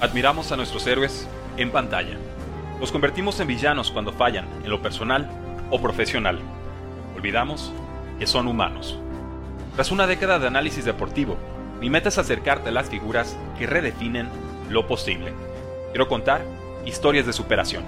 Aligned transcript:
Admiramos 0.00 0.52
a 0.52 0.56
nuestros 0.56 0.86
héroes 0.86 1.26
en 1.56 1.72
pantalla. 1.72 2.16
Los 2.78 2.92
convertimos 2.92 3.40
en 3.40 3.48
villanos 3.48 3.90
cuando 3.90 4.12
fallan, 4.12 4.46
en 4.62 4.70
lo 4.70 4.80
personal 4.80 5.28
o 5.70 5.80
profesional. 5.80 6.38
Olvidamos 7.16 7.72
que 8.20 8.28
son 8.28 8.46
humanos. 8.46 8.96
Tras 9.74 9.90
una 9.90 10.06
década 10.06 10.38
de 10.38 10.46
análisis 10.46 10.84
deportivo, 10.84 11.36
mi 11.80 11.90
meta 11.90 12.10
es 12.10 12.18
acercarte 12.18 12.68
a 12.68 12.72
las 12.72 12.88
figuras 12.88 13.36
que 13.58 13.66
redefinen 13.66 14.28
lo 14.70 14.86
posible. 14.86 15.32
Quiero 15.90 16.06
contar 16.06 16.42
historias 16.86 17.26
de 17.26 17.32
superación. 17.32 17.82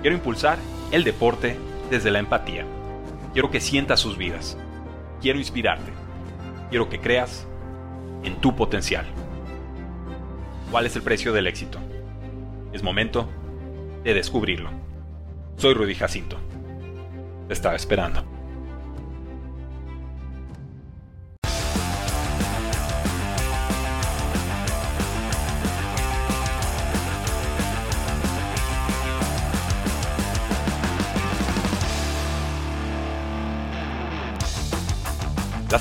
Quiero 0.00 0.16
impulsar 0.16 0.56
el 0.90 1.04
deporte 1.04 1.58
desde 1.90 2.10
la 2.10 2.18
empatía. 2.18 2.64
Quiero 3.34 3.50
que 3.50 3.60
sientas 3.60 4.00
sus 4.00 4.16
vidas. 4.16 4.56
Quiero 5.20 5.38
inspirarte. 5.38 5.92
Quiero 6.70 6.88
que 6.88 6.98
creas 6.98 7.46
en 8.22 8.36
tu 8.36 8.56
potencial. 8.56 9.04
¿Cuál 10.70 10.86
es 10.86 10.96
el 10.96 11.02
precio 11.02 11.32
del 11.32 11.46
éxito? 11.46 11.78
Es 12.72 12.82
momento 12.82 13.28
de 14.02 14.14
descubrirlo. 14.14 14.70
Soy 15.56 15.74
Rudy 15.74 15.94
Jacinto. 15.94 16.36
Te 17.46 17.54
estaba 17.54 17.76
esperando. 17.76 18.35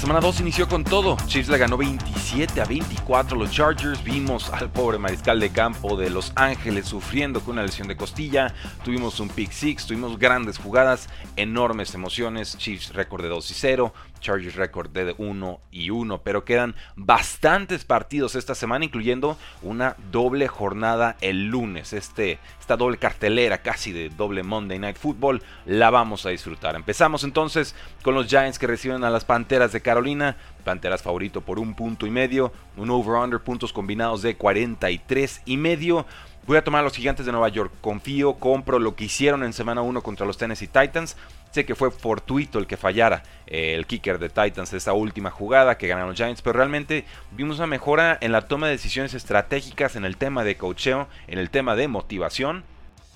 Semana 0.05 0.22
2 0.22 0.41
inició 0.41 0.68
con 0.68 0.84
todo. 0.84 1.18
Chiefs 1.26 1.50
le 1.50 1.58
ganó 1.58 1.77
27 1.77 2.62
a 2.62 2.66
24 2.66 3.36
a 3.36 3.40
los 3.40 3.50
Chargers. 3.50 4.04
Vimos 4.04 4.52
al 4.54 4.70
pobre 4.70 5.00
mariscal 5.00 5.40
de 5.40 5.50
campo 5.50 5.98
de 5.98 6.12
Los 6.12 6.32
Ángeles 6.36 6.86
sufriendo 6.86 7.41
con 7.41 7.54
una 7.54 7.63
lesión 7.63 7.88
de 7.88 7.98
costilla. 7.98 8.54
Tuvimos 8.84 9.20
un 9.20 9.30
pick 9.30 9.52
six, 9.52 9.88
tuvimos 9.88 10.20
grandes 10.20 10.60
jugadas, 10.60 11.10
enormes 11.38 11.96
emociones. 11.96 12.55
Chiefs 12.55 12.94
récord 12.94 13.24
de 13.24 13.29
2 13.29 13.49
y 13.49 13.54
0. 13.55 13.94
Chargers 14.26 14.55
récord 14.55 14.90
de 14.90 15.13
1 15.15 15.59
y 15.71 15.91
1, 15.91 16.21
pero 16.23 16.45
quedan 16.45 16.76
bastantes 16.95 17.85
partidos 17.85 18.34
esta 18.34 18.55
semana, 18.55 18.84
incluyendo 18.84 19.37
una 19.62 19.95
doble 20.12 20.48
jornada 20.48 21.15
el 21.21 21.45
lunes. 21.45 21.93
Este, 21.93 22.40
esta 22.59 22.76
doble 22.76 22.98
cartelera 22.98 23.59
casi 23.59 23.91
de 23.91 24.09
doble 24.09 24.41
Monday 24.41 24.79
Night 24.79 24.98
Football 24.98 25.43
la 25.67 25.91
vamos 25.91 26.26
a 26.26 26.29
disfrutar. 26.29 26.76
Empezamos 26.76 27.23
entonces 27.23 27.76
con 28.01 28.15
los 28.15 28.26
Giants 28.26 28.57
que 28.57 28.65
reciben 28.65 29.04
a 29.04 29.12
las 29.12 29.26
Panteras 29.26 29.71
de 29.71 29.82
Carolina. 29.82 30.37
Panteras 30.63 31.04
favorito 31.04 31.41
por 31.41 31.60
un 31.60 31.76
punto 31.76 32.07
y 32.07 32.10
medio, 32.10 32.51
un 32.77 32.89
over-under 32.89 33.39
puntos 33.39 33.71
combinados 33.71 34.23
de 34.23 34.35
43 34.35 35.43
y 35.45 35.57
medio. 35.57 36.07
Voy 36.48 36.57
a 36.57 36.63
tomar 36.63 36.82
a 36.82 36.84
los 36.84 36.95
gigantes 36.95 37.26
de 37.26 37.32
Nueva 37.32 37.49
York. 37.49 37.71
Confío, 37.82 38.35
compro 38.35 38.79
lo 38.79 38.95
que 38.95 39.05
hicieron 39.05 39.43
en 39.43 39.54
semana 39.54 39.82
1 39.82 40.01
contra 40.01 40.26
los 40.26 40.37
Tennessee 40.37 40.67
Titans. 40.67 41.15
Sé 41.55 41.65
que 41.65 41.73
fue 41.73 41.89
fortuito 41.89 42.59
el 42.59 42.67
que 42.67 42.75
fallara 42.75 43.23
eh, 43.48 43.75
el 43.75 43.85
kicker 43.85 44.20
de 44.20 44.27
Titans 44.27 44.73
esa 44.73 44.91
última 44.91 45.31
jugada 45.31 45.77
que 45.77 45.87
ganaron 45.87 46.09
los 46.09 46.17
Giants, 46.17 46.41
pero 46.41 46.57
realmente 46.57 47.05
vimos 47.31 47.59
una 47.59 47.67
mejora 47.67 48.17
en 48.20 48.34
la 48.34 48.41
toma 48.41 48.67
de 48.67 48.73
decisiones 48.73 49.13
estratégicas, 49.13 49.95
en 49.95 50.03
el 50.03 50.17
tema 50.17 50.43
de 50.43 50.57
coacheo, 50.57 51.07
en 51.27 51.39
el 51.39 51.49
tema 51.49 51.77
de 51.77 51.87
motivación. 51.87 52.65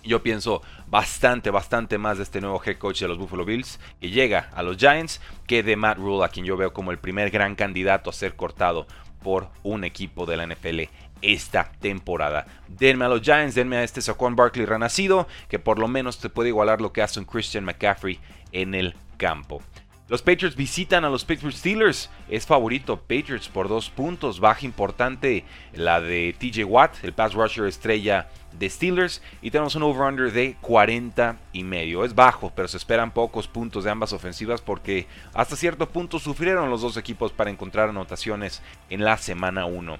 Yo 0.05 0.23
pienso 0.23 0.61
bastante, 0.87 1.49
bastante 1.49 1.97
más 1.97 2.15
de 2.15 2.23
este 2.23 2.39
nuevo 2.39 2.61
head 2.65 2.77
coach 2.77 3.01
de 3.01 3.09
los 3.09 3.17
Buffalo 3.17 3.43
Bills 3.43 3.77
que 3.99 4.09
llega 4.09 4.49
a 4.53 4.63
los 4.63 4.77
Giants 4.77 5.19
que 5.45 5.61
de 5.61 5.75
Matt 5.75 5.97
Rule, 5.97 6.23
a 6.23 6.29
quien 6.29 6.45
yo 6.45 6.55
veo 6.55 6.71
como 6.71 6.91
el 6.91 6.97
primer 6.97 7.31
gran 7.31 7.55
candidato 7.55 8.09
a 8.09 8.13
ser 8.13 8.37
cortado 8.37 8.87
por 9.21 9.49
un 9.63 9.83
equipo 9.83 10.25
de 10.25 10.37
la 10.37 10.47
NFL 10.47 10.83
esta 11.21 11.71
temporada. 11.79 12.45
Denme 12.67 13.05
a 13.05 13.09
los 13.09 13.21
Giants, 13.21 13.55
denme 13.55 13.77
a 13.77 13.83
este 13.83 14.01
Saquon 14.01 14.35
Barkley 14.35 14.65
renacido, 14.65 15.27
que 15.47 15.59
por 15.59 15.79
lo 15.79 15.87
menos 15.87 16.19
te 16.19 16.29
puede 16.29 16.49
igualar 16.49 16.81
lo 16.81 16.93
que 16.93 17.01
hace 17.01 17.19
un 17.19 17.25
Christian 17.25 17.65
McCaffrey 17.65 18.19
en 18.51 18.75
el 18.75 18.95
campo. 19.17 19.61
Los 20.09 20.23
Patriots 20.23 20.55
visitan 20.55 21.05
a 21.05 21.09
los 21.09 21.23
Pittsburgh 21.23 21.53
Steelers. 21.53 22.09
Es 22.29 22.47
favorito 22.47 22.97
Patriots 22.97 23.47
por 23.47 23.69
dos 23.69 23.91
puntos. 23.91 24.39
Baja 24.39 24.65
importante 24.65 25.45
la 25.73 26.01
de 26.01 26.35
TJ 26.37 26.63
Watt, 26.65 27.03
el 27.03 27.13
pass 27.13 27.35
rusher 27.35 27.67
estrella 27.67 28.27
de 28.57 28.71
Steelers. 28.71 29.21
Y 29.43 29.51
tenemos 29.51 29.75
un 29.75 29.83
over-under 29.83 30.31
de 30.31 30.57
40 30.61 31.37
y 31.53 31.63
medio. 31.63 32.03
Es 32.03 32.15
bajo, 32.15 32.51
pero 32.55 32.67
se 32.67 32.77
esperan 32.77 33.11
pocos 33.11 33.47
puntos 33.47 33.83
de 33.83 33.91
ambas 33.91 34.11
ofensivas 34.11 34.61
porque 34.61 35.05
hasta 35.35 35.55
cierto 35.55 35.87
punto 35.87 36.17
sufrieron 36.17 36.71
los 36.71 36.81
dos 36.81 36.97
equipos 36.97 37.31
para 37.31 37.51
encontrar 37.51 37.89
anotaciones 37.89 38.63
en 38.89 39.05
la 39.05 39.15
semana 39.17 39.67
1. 39.67 39.99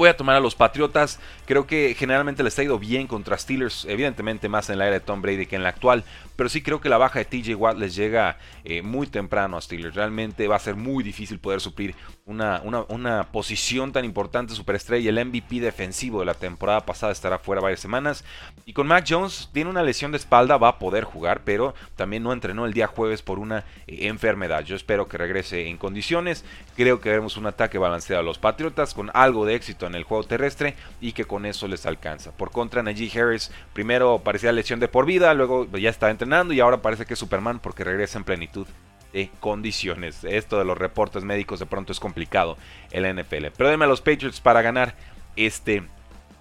Voy 0.00 0.08
a 0.08 0.16
tomar 0.16 0.34
a 0.34 0.40
los 0.40 0.54
Patriotas. 0.54 1.20
Creo 1.44 1.66
que 1.66 1.94
generalmente 1.94 2.42
les 2.42 2.58
ha 2.58 2.62
ido 2.62 2.78
bien 2.78 3.06
contra 3.06 3.36
Steelers. 3.36 3.84
Evidentemente 3.84 4.48
más 4.48 4.70
en 4.70 4.78
la 4.78 4.86
era 4.86 4.94
de 4.94 5.00
Tom 5.00 5.20
Brady 5.20 5.44
que 5.44 5.56
en 5.56 5.62
la 5.62 5.68
actual. 5.68 6.04
Pero 6.36 6.48
sí 6.48 6.62
creo 6.62 6.80
que 6.80 6.88
la 6.88 6.96
baja 6.96 7.18
de 7.18 7.26
TJ 7.26 7.54
Watt 7.54 7.76
les 7.76 7.94
llega 7.94 8.38
eh, 8.64 8.80
muy 8.80 9.08
temprano 9.08 9.58
a 9.58 9.60
Steelers. 9.60 9.94
Realmente 9.94 10.48
va 10.48 10.56
a 10.56 10.58
ser 10.58 10.74
muy 10.74 11.04
difícil 11.04 11.38
poder 11.38 11.60
suplir 11.60 11.94
una, 12.24 12.62
una, 12.88 13.24
posición 13.24 13.92
tan 13.92 14.06
importante, 14.06 14.54
superestrella. 14.54 15.10
El 15.10 15.22
MVP 15.22 15.60
defensivo 15.60 16.20
de 16.20 16.26
la 16.26 16.32
temporada 16.32 16.86
pasada 16.86 17.12
estará 17.12 17.38
fuera 17.38 17.60
varias 17.60 17.80
semanas. 17.80 18.24
Y 18.64 18.72
con 18.72 18.86
Mac 18.86 19.04
Jones 19.06 19.50
tiene 19.52 19.68
una 19.68 19.82
lesión 19.82 20.12
de 20.12 20.16
espalda, 20.16 20.56
va 20.56 20.68
a 20.68 20.78
poder 20.78 21.04
jugar, 21.04 21.42
pero 21.44 21.74
también 21.96 22.22
no 22.22 22.32
entrenó 22.32 22.64
el 22.64 22.72
día 22.72 22.86
jueves 22.86 23.20
por 23.20 23.38
una 23.38 23.64
eh, 23.86 24.06
enfermedad. 24.06 24.64
Yo 24.64 24.76
espero 24.76 25.08
que 25.08 25.18
regrese 25.18 25.66
en 25.66 25.76
condiciones. 25.76 26.42
Creo 26.74 27.02
que 27.02 27.10
veremos 27.10 27.36
un 27.36 27.44
ataque 27.44 27.76
balanceado 27.76 28.20
a 28.20 28.24
los 28.24 28.38
Patriotas 28.38 28.94
con 28.94 29.10
algo 29.12 29.44
de 29.44 29.56
éxito 29.56 29.89
el 29.94 30.04
juego 30.04 30.24
terrestre 30.24 30.74
y 31.00 31.12
que 31.12 31.24
con 31.24 31.46
eso 31.46 31.68
les 31.68 31.86
alcanza. 31.86 32.32
Por 32.32 32.50
contra, 32.50 32.82
Najee 32.82 33.20
Harris 33.20 33.50
primero 33.72 34.20
parecía 34.22 34.52
lesión 34.52 34.80
de 34.80 34.88
por 34.88 35.06
vida, 35.06 35.32
luego 35.34 35.66
ya 35.76 35.90
está 35.90 36.10
entrenando 36.10 36.54
y 36.54 36.60
ahora 36.60 36.82
parece 36.82 37.06
que 37.06 37.14
es 37.14 37.18
Superman 37.20 37.58
porque 37.58 37.84
regresa 37.84 38.18
en 38.18 38.24
plenitud 38.24 38.66
de 39.12 39.30
condiciones. 39.40 40.24
Esto 40.24 40.58
de 40.58 40.64
los 40.64 40.78
reportes 40.78 41.24
médicos 41.24 41.58
de 41.58 41.66
pronto 41.66 41.92
es 41.92 42.00
complicado 42.00 42.56
en 42.90 43.02
la 43.02 43.12
NFL. 43.12 43.46
Pero 43.56 43.70
denme 43.70 43.84
a 43.84 43.88
los 43.88 44.00
Patriots 44.00 44.40
para 44.40 44.62
ganar 44.62 44.94
este 45.36 45.84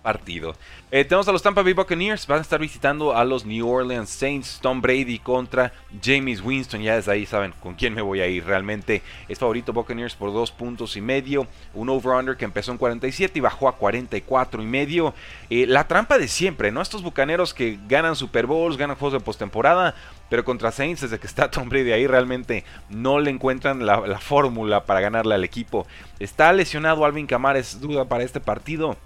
partido. 0.10 0.56
Eh, 0.90 1.06
tenemos 1.06 1.28
a 1.28 1.32
los 1.32 1.44
Tampa 1.44 1.62
Bay 1.62 1.74
Buccaneers, 1.74 2.26
van 2.26 2.40
a 2.40 2.42
estar 2.42 2.60
visitando 2.60 3.16
a 3.16 3.24
los 3.24 3.46
New 3.46 3.70
Orleans 3.70 4.10
Saints, 4.10 4.58
Tom 4.60 4.82
Brady 4.82 5.20
contra 5.20 5.72
James 6.04 6.42
Winston, 6.42 6.82
ya 6.82 6.96
desde 6.96 7.12
ahí 7.12 7.28
saben 7.28 7.54
con 7.62 7.76
quién 7.76 7.94
me 7.94 8.02
voy 8.02 8.22
a 8.22 8.26
ir, 8.26 8.44
realmente 8.44 9.04
es 9.28 9.38
favorito 9.38 9.72
Buccaneers 9.72 10.16
por 10.16 10.34
dos 10.34 10.50
puntos 10.50 10.98
y 10.98 11.02
medio, 11.02 11.46
un 11.76 11.90
over-under 11.90 12.38
que 12.38 12.46
empezó 12.46 12.72
en 12.72 12.80
47 12.80 13.38
y 13.38 13.40
bajó 13.40 13.68
a 13.68 13.76
44 13.76 14.64
y 14.64 14.66
medio, 14.66 15.14
eh, 15.52 15.68
la 15.68 15.88
trampa 15.88 16.18
de 16.18 16.28
siempre, 16.28 16.72
¿no? 16.72 16.82
Estos 16.82 17.04
bucaneros 17.04 17.54
que 17.54 17.78
ganan 17.88 18.16
Super 18.16 18.48
Bowls, 18.48 18.78
ganan 18.78 18.96
juegos 18.96 19.14
de 19.14 19.24
postemporada, 19.24 19.94
pero 20.28 20.44
contra 20.44 20.72
Saints 20.72 21.02
desde 21.02 21.20
que 21.20 21.28
está 21.28 21.52
Tom 21.52 21.70
Brady 21.70 21.92
ahí 21.92 22.08
realmente 22.08 22.64
no 22.90 23.20
le 23.20 23.30
encuentran 23.30 23.86
la, 23.86 24.08
la 24.08 24.20
fórmula 24.20 24.86
para 24.86 25.02
ganarle 25.02 25.36
al 25.36 25.44
equipo. 25.44 25.86
Está 26.20 26.52
lesionado 26.52 27.06
Alvin 27.06 27.28
Kamara, 27.28 27.60
es 27.60 27.80
duda 27.80 28.06
para 28.06 28.24
este 28.24 28.40
partido. 28.40 28.98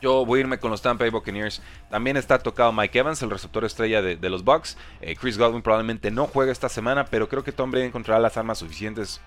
Yo 0.00 0.24
voy 0.24 0.38
a 0.38 0.40
irme 0.40 0.58
con 0.58 0.70
los 0.70 0.82
Tampa 0.82 1.04
Bay 1.04 1.10
Buccaneers. 1.10 1.60
También 1.90 2.16
está 2.16 2.38
tocado 2.38 2.72
Mike 2.72 2.98
Evans, 2.98 3.22
el 3.22 3.30
receptor 3.30 3.64
estrella 3.64 4.00
de, 4.02 4.30
los 4.30 4.44
Bucks. 4.44 4.76
Eh, 5.00 5.16
Chris 5.16 5.38
Godwin 5.38 5.62
probablemente 5.62 6.10
no 6.10 6.26
juegue 6.26 6.52
esta 6.52 6.68
semana, 6.68 7.06
pero 7.06 7.28
creo 7.28 7.42
que 7.42 7.52
Tom 7.52 7.70
Brady 7.70 7.86
encontrará 7.86 8.20
las 8.20 8.36
armas 8.36 8.58
suficientes. 8.58 9.20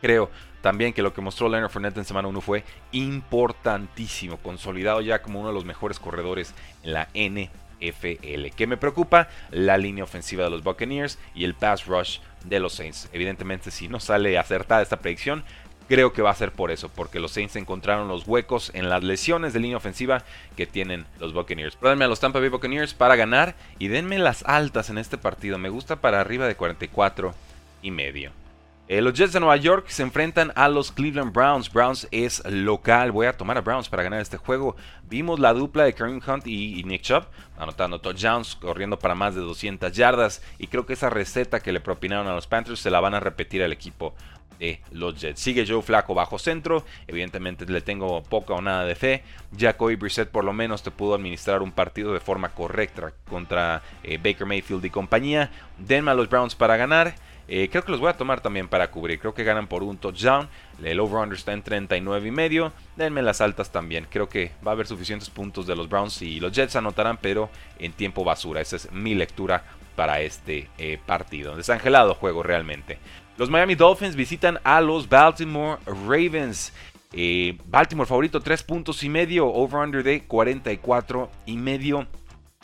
Creo 0.00 0.30
también 0.62 0.92
que 0.92 1.02
lo 1.02 1.12
que 1.12 1.20
mostró 1.20 1.48
Leonard 1.48 1.70
Fournette 1.70 1.98
en 1.98 2.04
semana 2.04 2.28
1 2.28 2.40
fue 2.40 2.64
importantísimo, 2.92 4.38
consolidado 4.38 5.00
ya 5.00 5.22
como 5.22 5.40
uno 5.40 5.48
de 5.48 5.54
los 5.54 5.64
mejores 5.64 5.98
corredores 5.98 6.54
en 6.82 6.92
la 6.94 7.08
NFL. 7.14 8.54
¿Qué 8.56 8.66
me 8.66 8.76
preocupa? 8.76 9.28
La 9.50 9.76
línea 9.76 10.04
ofensiva 10.04 10.44
de 10.44 10.50
los 10.50 10.62
Buccaneers 10.62 11.18
y 11.34 11.44
el 11.44 11.54
pass 11.54 11.86
rush 11.86 12.18
de 12.44 12.60
los 12.60 12.72
Saints. 12.72 13.08
Evidentemente, 13.12 13.70
si 13.70 13.88
no 13.88 14.00
sale 14.00 14.38
acertada 14.38 14.82
esta 14.82 14.98
predicción, 14.98 15.44
Creo 15.88 16.12
que 16.12 16.20
va 16.20 16.30
a 16.30 16.34
ser 16.34 16.52
por 16.52 16.70
eso, 16.70 16.90
porque 16.90 17.18
los 17.18 17.32
Saints 17.32 17.56
encontraron 17.56 18.08
los 18.08 18.28
huecos 18.28 18.70
en 18.74 18.90
las 18.90 19.02
lesiones 19.02 19.54
de 19.54 19.60
línea 19.60 19.78
ofensiva 19.78 20.22
que 20.54 20.66
tienen 20.66 21.06
los 21.18 21.32
Buccaneers. 21.32 21.76
Pero 21.76 21.92
a 21.92 22.06
los 22.06 22.20
Tampa 22.20 22.40
Bay 22.40 22.50
Buccaneers 22.50 22.92
para 22.92 23.16
ganar 23.16 23.54
y 23.78 23.88
denme 23.88 24.18
las 24.18 24.42
altas 24.44 24.90
en 24.90 24.98
este 24.98 25.16
partido. 25.16 25.56
Me 25.56 25.70
gusta 25.70 25.96
para 25.96 26.20
arriba 26.20 26.46
de 26.46 26.56
44 26.56 27.34
y 27.80 27.90
medio. 27.90 28.32
Eh, 28.88 29.02
los 29.02 29.12
Jets 29.12 29.34
de 29.34 29.40
Nueva 29.40 29.56
York 29.56 29.86
se 29.88 30.02
enfrentan 30.02 30.50
a 30.54 30.68
los 30.68 30.92
Cleveland 30.92 31.32
Browns. 31.32 31.70
Browns 31.70 32.08
es 32.10 32.42
local. 32.46 33.12
Voy 33.12 33.26
a 33.26 33.36
tomar 33.36 33.58
a 33.58 33.60
Browns 33.60 33.88
para 33.88 34.02
ganar 34.02 34.20
este 34.20 34.38
juego. 34.38 34.76
Vimos 35.08 35.40
la 35.40 35.52
dupla 35.52 35.84
de 35.84 35.92
Kareem 35.92 36.22
Hunt 36.26 36.46
y, 36.46 36.82
Nick 36.84 37.02
Chubb 37.02 37.24
anotando 37.58 38.00
touchdowns, 38.00 38.56
corriendo 38.56 38.98
para 38.98 39.14
más 39.14 39.34
de 39.34 39.42
200 39.42 39.92
yardas. 39.92 40.42
Y 40.58 40.68
creo 40.68 40.86
que 40.86 40.94
esa 40.94 41.10
receta 41.10 41.60
que 41.60 41.72
le 41.72 41.80
propinaron 41.80 42.28
a 42.28 42.34
los 42.34 42.46
Panthers 42.46 42.80
se 42.80 42.90
la 42.90 43.00
van 43.00 43.14
a 43.14 43.20
repetir 43.20 43.62
al 43.62 43.72
equipo 43.72 44.14
de 44.58 44.80
los 44.92 45.20
Jets. 45.20 45.40
Sigue 45.40 45.66
Joe 45.66 45.82
Flaco 45.82 46.14
bajo 46.14 46.38
centro. 46.38 46.84
Evidentemente 47.06 47.66
le 47.66 47.80
tengo 47.80 48.22
poca 48.22 48.54
o 48.54 48.62
nada 48.62 48.84
de 48.84 48.94
fe. 48.94 49.22
Jacoby 49.56 49.96
Brissett 49.96 50.30
por 50.30 50.44
lo 50.44 50.52
menos 50.52 50.82
te 50.82 50.90
pudo 50.90 51.14
administrar 51.14 51.62
un 51.62 51.72
partido 51.72 52.12
de 52.12 52.20
forma 52.20 52.50
correcta 52.50 53.12
contra 53.28 53.82
eh, 54.02 54.18
Baker 54.18 54.46
Mayfield 54.46 54.84
y 54.84 54.90
compañía. 54.90 55.50
Denme 55.78 56.10
a 56.10 56.14
los 56.14 56.28
Browns 56.28 56.54
para 56.54 56.76
ganar. 56.76 57.14
Eh, 57.50 57.70
creo 57.70 57.82
que 57.82 57.90
los 57.90 58.00
voy 58.00 58.10
a 58.10 58.16
tomar 58.16 58.42
también 58.42 58.68
para 58.68 58.90
cubrir. 58.90 59.18
Creo 59.18 59.32
que 59.32 59.42
ganan 59.42 59.68
por 59.68 59.82
un 59.82 59.96
touchdown. 59.96 60.48
El 60.82 61.00
over-under 61.00 61.36
está 61.36 61.54
en 61.54 61.62
39 61.62 62.28
y 62.28 62.30
medio. 62.30 62.72
Denme 62.96 63.22
las 63.22 63.40
altas 63.40 63.72
también. 63.72 64.06
Creo 64.10 64.28
que 64.28 64.52
va 64.64 64.72
a 64.72 64.74
haber 64.74 64.86
suficientes 64.86 65.30
puntos 65.30 65.66
de 65.66 65.74
los 65.74 65.88
Browns 65.88 66.20
y 66.20 66.40
los 66.40 66.52
Jets 66.52 66.76
anotarán, 66.76 67.16
pero 67.16 67.48
en 67.78 67.92
tiempo 67.92 68.22
basura. 68.22 68.60
Esa 68.60 68.76
es 68.76 68.92
mi 68.92 69.14
lectura 69.14 69.64
para 69.96 70.20
este 70.20 70.68
eh, 70.76 70.98
partido. 71.04 71.56
Desangelado 71.56 72.14
juego 72.14 72.42
realmente. 72.42 72.98
Los 73.38 73.48
Miami 73.48 73.76
Dolphins 73.76 74.16
visitan 74.16 74.58
a 74.64 74.80
los 74.80 75.08
Baltimore 75.08 75.78
Ravens. 75.86 76.72
Eh, 77.12 77.56
Baltimore 77.66 78.08
favorito, 78.08 78.40
3 78.40 78.64
puntos 78.64 79.04
y 79.04 79.08
medio. 79.08 79.46
Over-under 79.46 80.02
de 80.02 80.24
44 80.24 81.30
y 81.46 81.56
medio. 81.56 82.08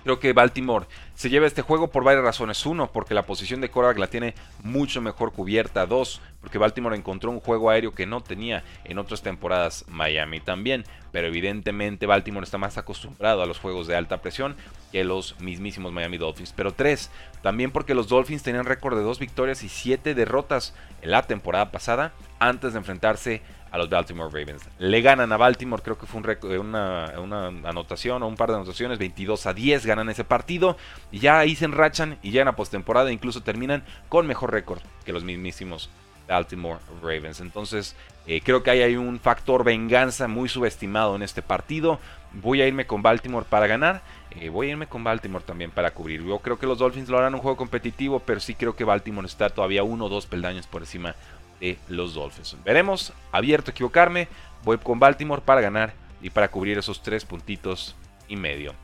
Creo 0.05 0.21
que 0.21 0.35
Baltimore 0.35 0.87
se 1.15 1.31
lleva 1.31 1.47
este 1.47 1.63
juego 1.63 1.89
por 1.89 2.05
varias 2.05 2.25
razones. 2.25 2.65
Uno, 2.67 2.93
porque 2.93 3.15
la 3.15 3.25
posición 3.25 3.61
de 3.61 3.71
quarterback 3.71 3.99
la 3.99 4.07
tiene 4.07 4.35
mucho 4.63 5.01
mejor 5.01 5.33
cubierta. 5.33 5.87
Dos, 5.87 6.21
porque 6.41 6.59
Baltimore 6.59 6.95
encontró 6.95 7.31
un 7.31 7.41
juego 7.41 7.71
aéreo 7.71 7.95
que 7.95 8.07
no 8.07 8.23
tenía 8.23 8.63
en 8.85 8.99
otras 8.99 9.23
temporadas 9.23 9.87
Miami 9.89 10.41
también. 10.41 10.85
Pero 11.11 11.29
evidentemente 11.29 12.07
Baltimore 12.07 12.45
está 12.45 12.59
más 12.59 12.77
acostumbrado 12.77 13.43
a 13.43 13.47
los 13.47 13.59
juegos 13.59 13.87
de 13.87 13.97
alta 13.97 14.21
presión 14.21 14.57
que 14.93 15.05
los 15.05 15.41
mismísimos 15.41 15.91
Miami 15.91 16.19
Dolphins. 16.19 16.53
Pero 16.55 16.73
tres, 16.73 17.11
también 17.43 17.71
porque 17.71 17.95
los 17.95 18.09
Dolphins 18.09 18.43
tenían 18.43 18.67
récord 18.67 18.97
de 18.97 19.03
dos 19.03 19.19
victorias 19.19 19.63
y 19.63 19.71
siete 19.71 20.15
derrotas 20.15 20.75
en 21.01 21.13
la 21.13 21.23
temporada 21.23 21.71
pasada 21.71 22.13
antes 22.39 22.75
de 22.75 22.79
enfrentarse 22.79 23.43
a 23.75 23.79
los 23.79 23.91
Baltimore 23.91 24.31
Ravens. 24.31 24.63
Le 24.79 25.03
ganan 25.03 25.33
a 25.33 25.37
Baltimore, 25.37 25.83
creo 25.83 25.99
que 25.99 26.07
fue 26.07 26.21
un 26.21 26.75
una, 26.77 27.49
anotación 27.69 28.23
o 28.23 28.29
un 28.29 28.37
par 28.37 28.51
de 28.51 28.55
anotaciones, 28.55 29.01
22 29.01 29.47
a 29.47 29.53
10 29.53 29.85
ganan 29.85 30.09
ese 30.11 30.23
partido 30.23 30.77
y 31.11 31.19
ya 31.19 31.41
ahí 31.41 31.57
se 31.57 31.65
enrachan 31.65 32.17
y 32.23 32.31
llegan 32.31 32.47
a 32.47 32.55
postemporada, 32.55 33.11
incluso 33.11 33.43
terminan 33.43 33.83
con 34.09 34.29
mejor 34.29 34.53
récord 34.53 34.81
que 35.05 35.13
los 35.13 35.25
mismísimos 35.25 35.91
Baltimore 36.29 36.79
Ravens. 37.03 37.41
Entonces, 37.41 37.97
eh, 38.29 38.41
creo 38.45 38.63
que 38.63 38.71
hay 38.71 38.95
un 38.95 39.19
factor 39.19 39.65
venganza 39.65 40.29
muy 40.29 40.49
subestimado 40.49 41.17
en 41.17 41.23
este 41.23 41.43
partido. 41.43 41.99
Voy 42.33 42.63
a 42.63 42.69
irme 42.69 42.87
con 42.87 43.03
Baltimore 43.03 43.45
para 43.49 43.67
ganar. 43.67 44.03
Eh, 44.39 44.51
voy 44.51 44.69
a 44.69 44.71
irme 44.71 44.87
con 44.87 45.03
Baltimore 45.03 45.45
también 45.45 45.73
para 45.73 45.91
cubrir. 45.91 46.23
Yo 46.23 46.39
creo 46.39 46.61
que 46.61 46.67
los 46.69 46.79
Dolphins 46.79 47.09
lo 47.09 47.19
harán 47.19 47.35
un 47.35 47.41
juego 47.41 47.57
competitivo, 47.57 48.21
pero 48.21 48.39
sí 48.39 48.55
creo 48.55 48.77
que 48.77 48.85
Baltimore 48.85 49.27
está 49.27 49.51
todavía 49.51 49.83
uno 49.83 50.05
o 50.05 50.09
dos 50.09 50.27
peldaños 50.27 50.69
por 50.69 50.83
encima 50.83 51.17
de 51.61 51.79
los 51.89 52.15
Dolphins. 52.15 52.57
Veremos, 52.65 53.13
abierto 53.33 53.71
a 53.71 53.73
equivocarme, 53.73 54.29
voy 54.65 54.79
con 54.79 54.99
Baltimore 54.99 55.43
para 55.45 55.61
ganar 55.61 55.95
y 56.23 56.31
para 56.31 56.51
cubrir 56.51 56.79
esos 56.79 57.03
tres 57.03 57.25
puntitos 57.25 57.97
y 58.29 58.37
medio. 58.37 58.75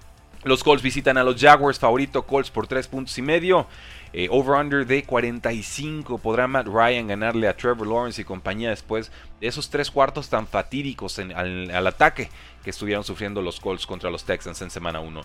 Los 0.43 0.65
Colts 0.65 0.83
visitan 0.83 1.19
a 1.19 1.23
los 1.23 1.39
Jaguars, 1.39 1.79
favorito 1.79 2.27
Colts 2.27 2.51
por 2.51 2.67
tres 2.67 2.89
puntos 2.89 3.17
y 3.19 3.23
medio. 3.23 3.67
Eh, 4.13 4.27
over-under 4.31 4.87
de 4.87 5.05
45. 5.05 6.19
¿Podrá 6.19 6.49
Matt 6.49 6.67
Ryan 6.67 7.09
ganarle 7.09 7.47
a 7.47 7.57
Trevor 7.57 7.87
Lawrence 7.87 8.23
y 8.23 8.25
compañía 8.25 8.71
después 8.71 9.13
de 9.41 9.47
esos 9.47 9.69
tres 9.69 9.91
cuartos 9.91 10.31
tan 10.31 10.47
fatídicos 10.47 11.19
al, 11.19 11.71
al, 11.71 11.87
ataque 11.87 12.31
que 12.65 12.71
estuvieron 12.71 13.05
sufriendo 13.05 13.43
los 13.43 13.61
Colts 13.61 13.87
contra 13.87 14.11
los 14.11 14.25
Texans 14.25 14.63
en 14.63 14.71
semana 14.71 15.01
1? 15.01 15.21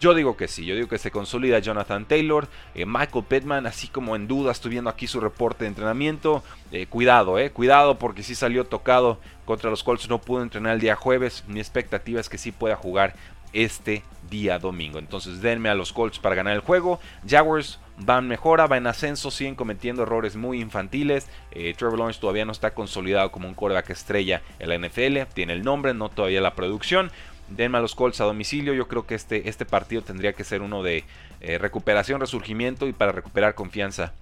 Yo 0.00 0.14
digo 0.14 0.34
que 0.34 0.48
sí, 0.48 0.64
yo 0.64 0.74
digo 0.74 0.88
que 0.88 0.96
se 0.96 1.10
consolida 1.10 1.58
Jonathan 1.58 2.06
Taylor, 2.06 2.48
eh, 2.74 2.86
Michael 2.86 3.26
Pittman, 3.28 3.66
así 3.66 3.86
como 3.86 4.16
en 4.16 4.26
duda, 4.26 4.50
estoy 4.50 4.70
viendo 4.70 4.88
aquí 4.88 5.06
su 5.06 5.20
reporte 5.20 5.64
de 5.64 5.68
entrenamiento. 5.68 6.42
Eh, 6.72 6.86
cuidado, 6.86 7.38
eh, 7.38 7.50
cuidado 7.50 7.98
porque 7.98 8.22
sí 8.22 8.34
salió 8.34 8.64
tocado 8.64 9.20
contra 9.44 9.68
los 9.68 9.84
Colts, 9.84 10.08
no 10.08 10.18
pudo 10.18 10.42
entrenar 10.42 10.72
el 10.72 10.80
día 10.80 10.96
jueves. 10.96 11.44
Mi 11.48 11.60
expectativa 11.60 12.18
es 12.18 12.30
que 12.30 12.38
sí 12.38 12.50
pueda 12.50 12.76
jugar 12.76 13.14
este 13.52 14.02
día 14.30 14.58
domingo. 14.58 14.98
Entonces 14.98 15.42
denme 15.42 15.68
a 15.68 15.74
los 15.74 15.92
Colts 15.92 16.18
para 16.18 16.34
ganar 16.34 16.54
el 16.54 16.60
juego. 16.60 16.98
Jaguars 17.28 17.78
van 17.98 18.26
mejora, 18.26 18.66
va 18.66 18.78
en 18.78 18.86
ascenso, 18.86 19.30
siguen 19.30 19.54
cometiendo 19.54 20.04
errores 20.04 20.34
muy 20.34 20.62
infantiles. 20.62 21.28
Trevor 21.50 21.98
Lawrence 21.98 22.20
todavía 22.20 22.46
no 22.46 22.52
está 22.52 22.72
consolidado 22.72 23.30
como 23.30 23.48
un 23.48 23.54
quarterback 23.54 23.90
estrella 23.90 24.40
en 24.60 24.68
la 24.70 24.78
NFL, 24.78 25.30
tiene 25.34 25.52
el 25.52 25.62
nombre, 25.62 25.92
no 25.92 26.08
todavía 26.08 26.40
la 26.40 26.54
producción 26.54 27.10
denme 27.50 27.78
a 27.78 27.80
los 27.80 27.94
Colts 27.94 28.20
a 28.20 28.24
domicilio. 28.24 28.74
Yo 28.74 28.88
creo 28.88 29.06
que 29.06 29.14
este, 29.14 29.48
este 29.48 29.66
partido 29.66 30.02
tendría 30.02 30.32
que 30.32 30.44
ser 30.44 30.62
uno 30.62 30.82
de 30.82 31.04
eh, 31.40 31.58
recuperación, 31.58 32.20
resurgimiento 32.20 32.86
y 32.86 32.92
para 32.92 33.12
recuperar 33.12 33.54
confianza 33.54 34.14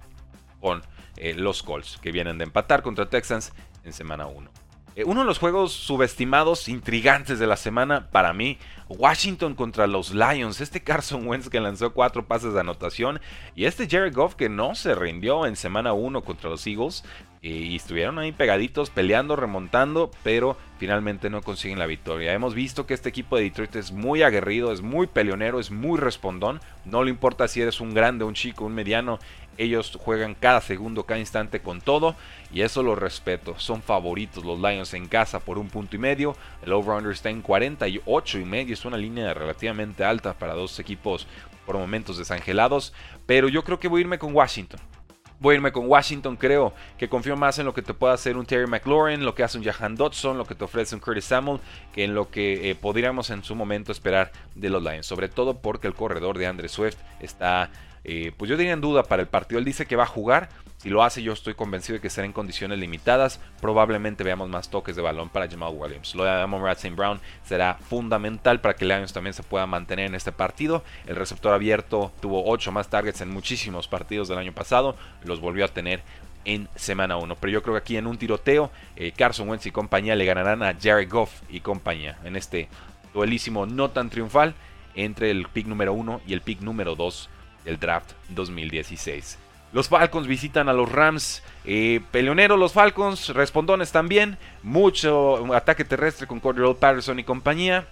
con 0.59 0.81
eh, 1.17 1.33
los 1.33 1.63
Colts, 1.63 1.97
que 2.01 2.11
vienen 2.11 2.37
de 2.37 2.45
empatar 2.45 2.81
contra 2.81 3.09
Texans 3.09 3.53
en 3.83 3.93
semana 3.93 4.27
1. 4.27 4.49
Eh, 4.99 5.05
uno 5.05 5.21
de 5.21 5.25
los 5.25 5.39
juegos 5.39 5.71
subestimados, 5.71 6.67
intrigantes 6.67 7.39
de 7.39 7.47
la 7.47 7.55
semana 7.55 8.09
para 8.11 8.33
mí, 8.33 8.57
Washington 8.89 9.55
contra 9.55 9.87
los 9.87 10.13
Lions. 10.13 10.59
Este 10.59 10.83
Carson 10.83 11.25
Wentz 11.25 11.47
que 11.47 11.61
lanzó 11.61 11.93
cuatro 11.93 12.25
pases 12.25 12.53
de 12.53 12.59
anotación 12.59 13.21
y 13.55 13.63
este 13.63 13.87
Jared 13.89 14.13
Goff 14.13 14.35
que 14.35 14.49
no 14.49 14.75
se 14.75 14.95
rindió 14.95 15.45
en 15.45 15.55
semana 15.55 15.93
1 15.93 16.21
contra 16.23 16.49
los 16.49 16.67
Eagles 16.67 17.05
y 17.41 17.77
estuvieron 17.77 18.19
ahí 18.19 18.33
pegaditos, 18.33 18.89
peleando, 18.89 19.37
remontando, 19.37 20.11
pero 20.23 20.57
finalmente 20.77 21.29
no 21.29 21.41
consiguen 21.41 21.79
la 21.79 21.85
victoria. 21.85 22.33
Hemos 22.33 22.53
visto 22.53 22.85
que 22.85 22.93
este 22.93 23.07
equipo 23.07 23.37
de 23.37 23.43
Detroit 23.43 23.77
es 23.77 23.93
muy 23.93 24.23
aguerrido, 24.23 24.73
es 24.73 24.81
muy 24.81 25.07
peleonero, 25.07 25.61
es 25.61 25.71
muy 25.71 25.97
respondón. 25.97 26.59
No 26.83 27.03
le 27.03 27.11
importa 27.11 27.47
si 27.47 27.61
eres 27.61 27.79
un 27.79 27.93
grande, 27.93 28.25
un 28.25 28.33
chico, 28.33 28.65
un 28.65 28.75
mediano. 28.75 29.19
Ellos 29.59 29.99
juegan 30.01 30.35
cada 30.35 30.61
segundo, 30.61 31.05
cada 31.05 31.19
instante 31.19 31.59
con 31.59 31.81
todo 31.81 32.15
y 32.53 32.61
eso 32.61 32.81
lo 32.81 32.95
respeto. 32.95 33.59
Son 33.59 33.81
favoritos 33.81 34.45
los 34.45 34.57
Lions 34.57 34.93
en 34.93 35.09
casa 35.09 35.41
por 35.41 35.57
un 35.57 35.67
punto 35.67 35.97
y 35.97 35.99
medio. 35.99 36.33
El 36.61 36.71
over-under 36.71 37.11
está 37.11 37.29
en 37.29 37.41
48 37.41 38.39
y 38.39 38.45
medio. 38.45 38.73
Es 38.73 38.85
una 38.85 38.95
línea 38.95 39.33
relativamente 39.33 40.05
alta 40.05 40.33
para 40.33 40.53
dos 40.53 40.79
equipos 40.79 41.27
por 41.65 41.77
momentos 41.77 42.17
desangelados. 42.17 42.93
Pero 43.25 43.49
yo 43.49 43.65
creo 43.65 43.81
que 43.81 43.89
voy 43.89 43.99
a 43.99 44.01
irme 44.03 44.17
con 44.17 44.33
Washington. 44.33 44.79
Voy 45.41 45.53
a 45.53 45.55
irme 45.55 45.71
con 45.71 45.87
Washington, 45.87 46.35
creo 46.35 46.73
que 46.97 47.07
confío 47.07 47.37
más 47.37 47.59
en 47.59 47.65
lo 47.65 47.73
que 47.73 47.81
te 47.81 47.93
pueda 47.93 48.13
hacer 48.13 48.35
un 48.35 48.45
Terry 48.45 48.67
McLaurin, 48.67 49.23
lo 49.23 49.35
que 49.35 49.43
hace 49.43 49.57
un 49.57 49.63
Jahan 49.63 49.95
Dodson, 49.95 50.37
lo 50.37 50.43
que 50.43 50.53
te 50.53 50.65
ofrece 50.65 50.95
un 50.95 51.01
Curtis 51.01 51.23
Samuel, 51.23 51.61
que 51.93 52.03
en 52.03 52.13
lo 52.13 52.29
que 52.29 52.69
eh, 52.69 52.75
podríamos 52.75 53.29
en 53.29 53.41
su 53.41 53.55
momento 53.55 53.93
esperar 53.93 54.33
de 54.55 54.69
los 54.69 54.83
Lions. 54.83 55.05
Sobre 55.05 55.29
todo 55.29 55.61
porque 55.61 55.87
el 55.87 55.93
corredor 55.93 56.37
de 56.37 56.47
Andre 56.47 56.67
Swift 56.67 56.97
está, 57.21 57.69
eh, 58.03 58.31
pues 58.37 58.49
yo 58.49 58.57
diría 58.57 58.73
en 58.73 58.81
duda 58.81 59.03
para 59.03 59.21
el 59.21 59.27
partido. 59.27 59.59
Él 59.59 59.65
dice 59.65 59.85
que 59.85 59.95
va 59.95 60.03
a 60.03 60.07
jugar, 60.07 60.49
si 60.77 60.89
lo 60.89 61.03
hace, 61.03 61.21
yo 61.21 61.33
estoy 61.33 61.55
convencido 61.55 61.95
de 61.95 62.01
que 62.01 62.09
será 62.09 62.25
en 62.25 62.31
condiciones 62.31 62.79
limitadas. 62.79 63.41
Probablemente 63.59 64.23
veamos 64.23 64.47
más 64.49 64.69
toques 64.69 64.95
de 64.95 65.01
balón 65.01 65.27
para 65.27 65.49
Jamal 65.49 65.73
Williams. 65.75 66.15
Lo 66.15 66.23
de 66.23 66.31
Amon 66.31 66.65
St. 66.69 66.95
Brown 66.95 67.19
será 67.43 67.75
fundamental 67.75 68.61
para 68.61 68.75
que 68.75 68.85
Lions 68.85 69.11
también 69.11 69.33
se 69.33 69.43
pueda 69.43 69.65
mantener 69.65 70.05
en 70.05 70.15
este 70.15 70.31
partido. 70.31 70.83
El 71.05 71.17
receptor 71.17 71.53
abierto 71.53 72.13
tuvo 72.21 72.49
8 72.49 72.71
más 72.71 72.89
targets 72.89 73.19
en 73.19 73.29
muchísimos 73.29 73.89
partidos 73.89 74.29
del 74.29 74.37
año 74.37 74.53
pasado. 74.53 74.95
Los 75.25 75.41
volvió 75.41 75.65
a 75.65 75.67
tener 75.67 76.01
en 76.45 76.69
semana 76.75 77.17
1. 77.17 77.35
Pero 77.35 77.51
yo 77.51 77.61
creo 77.61 77.75
que 77.75 77.79
aquí 77.79 77.97
en 77.97 78.07
un 78.07 78.17
tiroteo, 78.17 78.71
eh, 78.95 79.11
Carson 79.11 79.49
Wentz 79.49 79.65
y 79.65 79.71
compañía 79.71 80.15
le 80.15 80.23
ganarán 80.23 80.63
a 80.63 80.73
Jared 80.79 81.09
Goff 81.09 81.41
y 81.49 81.59
compañía 81.59 82.17
en 82.23 82.37
este 82.37 82.69
duelísimo 83.13 83.65
no 83.65 83.89
tan 83.89 84.09
triunfal 84.09 84.55
entre 84.95 85.31
el 85.31 85.47
pick 85.47 85.67
número 85.67 85.93
1 85.93 86.21
y 86.25 86.33
el 86.33 86.41
pick 86.41 86.61
número 86.61 86.95
2 86.95 87.29
del 87.65 87.79
draft 87.79 88.11
2016. 88.29 89.37
Los 89.71 89.87
Falcons 89.87 90.27
visitan 90.27 90.67
a 90.67 90.73
los 90.73 90.91
Rams. 90.91 91.43
Eh, 91.63 92.01
peleoneros 92.11 92.57
los 92.57 92.73
Falcons, 92.73 93.29
respondones 93.29 93.91
también. 93.91 94.37
Mucho 94.63 95.53
ataque 95.53 95.85
terrestre 95.85 96.25
con 96.25 96.39
Cordero 96.39 96.75
Patterson 96.75 97.19
y 97.19 97.23
compañía. 97.23 97.87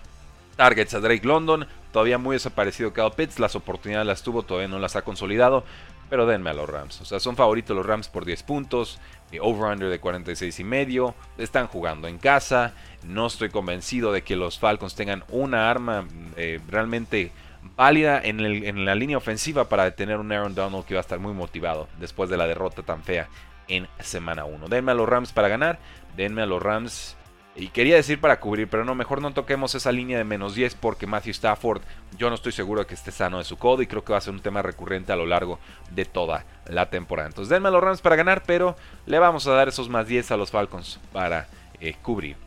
Targets 0.56 0.96
a 0.96 1.00
Drake 1.00 1.26
London. 1.26 1.68
Todavía 1.92 2.18
muy 2.18 2.36
desaparecido 2.36 2.94
Kyle 2.94 3.12
Pitts. 3.16 3.40
Las 3.40 3.56
oportunidades 3.56 4.08
las 4.08 4.24
tuvo, 4.24 4.42
todavía 4.42 4.68
no 4.68 4.80
las 4.80 4.96
ha 4.96 5.04
consolidado. 5.04 5.64
Pero 6.10 6.26
denme 6.26 6.50
a 6.50 6.54
los 6.54 6.68
Rams. 6.68 7.02
O 7.02 7.06
sea, 7.06 7.20
son 7.20 7.36
favoritos 7.36 7.76
los 7.76 7.86
Rams 7.86 8.08
por 8.08 8.26
10 8.26 8.42
puntos. 8.44 8.98
Eh, 9.32 9.40
over-under 9.40 9.90
de 9.90 10.00
46 10.00 10.60
y 10.60 10.64
medio. 10.64 11.14
Están 11.38 11.68
jugando 11.68 12.08
en 12.08 12.18
casa. 12.18 12.74
No 13.04 13.28
estoy 13.28 13.50
convencido 13.50 14.12
de 14.12 14.24
que 14.24 14.36
los 14.36 14.58
Falcons 14.58 14.96
tengan 14.96 15.24
una 15.30 15.70
arma 15.70 16.08
eh, 16.38 16.60
realmente 16.70 17.32
válida 17.76 18.22
en, 18.24 18.86
la 18.86 18.96
línea 18.96 19.18
ofensiva 19.18 19.70
para 19.70 19.84
detener 19.84 20.18
un 20.18 20.32
Aaron 20.32 20.56
Donald 20.56 20.86
que 20.86 20.94
va 20.94 21.00
a 21.00 21.02
estar 21.02 21.20
muy 21.20 21.34
motivado 21.34 21.88
después 22.00 22.30
de 22.30 22.38
la 22.38 22.48
derrota 22.48 22.84
tan 22.84 23.04
fea 23.04 23.28
en 23.68 23.88
semana 24.00 24.46
1. 24.46 24.68
Denme 24.68 24.92
a 24.92 24.96
los 24.96 25.10
Rams 25.10 25.34
para 25.34 25.48
ganar, 25.48 25.80
denme 26.16 26.42
a 26.42 26.46
los 26.46 26.62
Rams 26.62 27.16
y 27.56 27.70
quería 27.70 27.96
decir 27.96 28.22
para 28.22 28.40
cubrir, 28.40 28.70
pero 28.70 28.86
no, 28.86 28.94
mejor 28.94 29.22
no 29.22 29.34
toquemos 29.34 29.74
esa 29.74 29.92
línea 29.92 30.18
de 30.20 30.24
menos 30.24 30.54
10 30.54 30.76
porque 30.76 31.08
Matthew 31.08 31.32
Stafford, 31.32 31.82
yo 32.18 32.30
no 32.30 32.36
estoy 32.36 32.52
seguro 32.52 32.82
de 32.82 32.88
que 32.88 32.94
esté 32.94 33.12
sano 33.12 33.40
de 33.40 33.44
su 33.44 33.58
codo 33.58 33.82
y 33.82 33.88
creo 33.88 34.04
que 34.04 34.12
va 34.12 34.20
a 34.20 34.22
ser 34.22 34.34
un 34.34 34.42
tema 34.42 34.62
recurrente 34.62 35.12
a 35.12 35.16
lo 35.16 35.26
largo 35.26 35.60
de 35.90 36.06
toda 36.06 36.46
la 36.68 36.90
temporada. 36.90 37.30
Entonces 37.30 37.50
denme 37.50 37.70
a 37.70 37.72
los 37.72 37.84
Rams 37.84 38.02
para 38.02 38.16
ganar, 38.16 38.44
pero 38.46 38.76
le 39.08 39.18
vamos 39.18 39.48
a 39.48 39.54
dar 39.54 39.68
esos 39.68 39.90
más 39.90 40.08
10 40.08 40.32
a 40.32 40.38
los 40.38 40.52
Falcons 40.52 41.00
para 41.12 41.48
eh, 41.82 41.96
cubrir. 42.02 42.47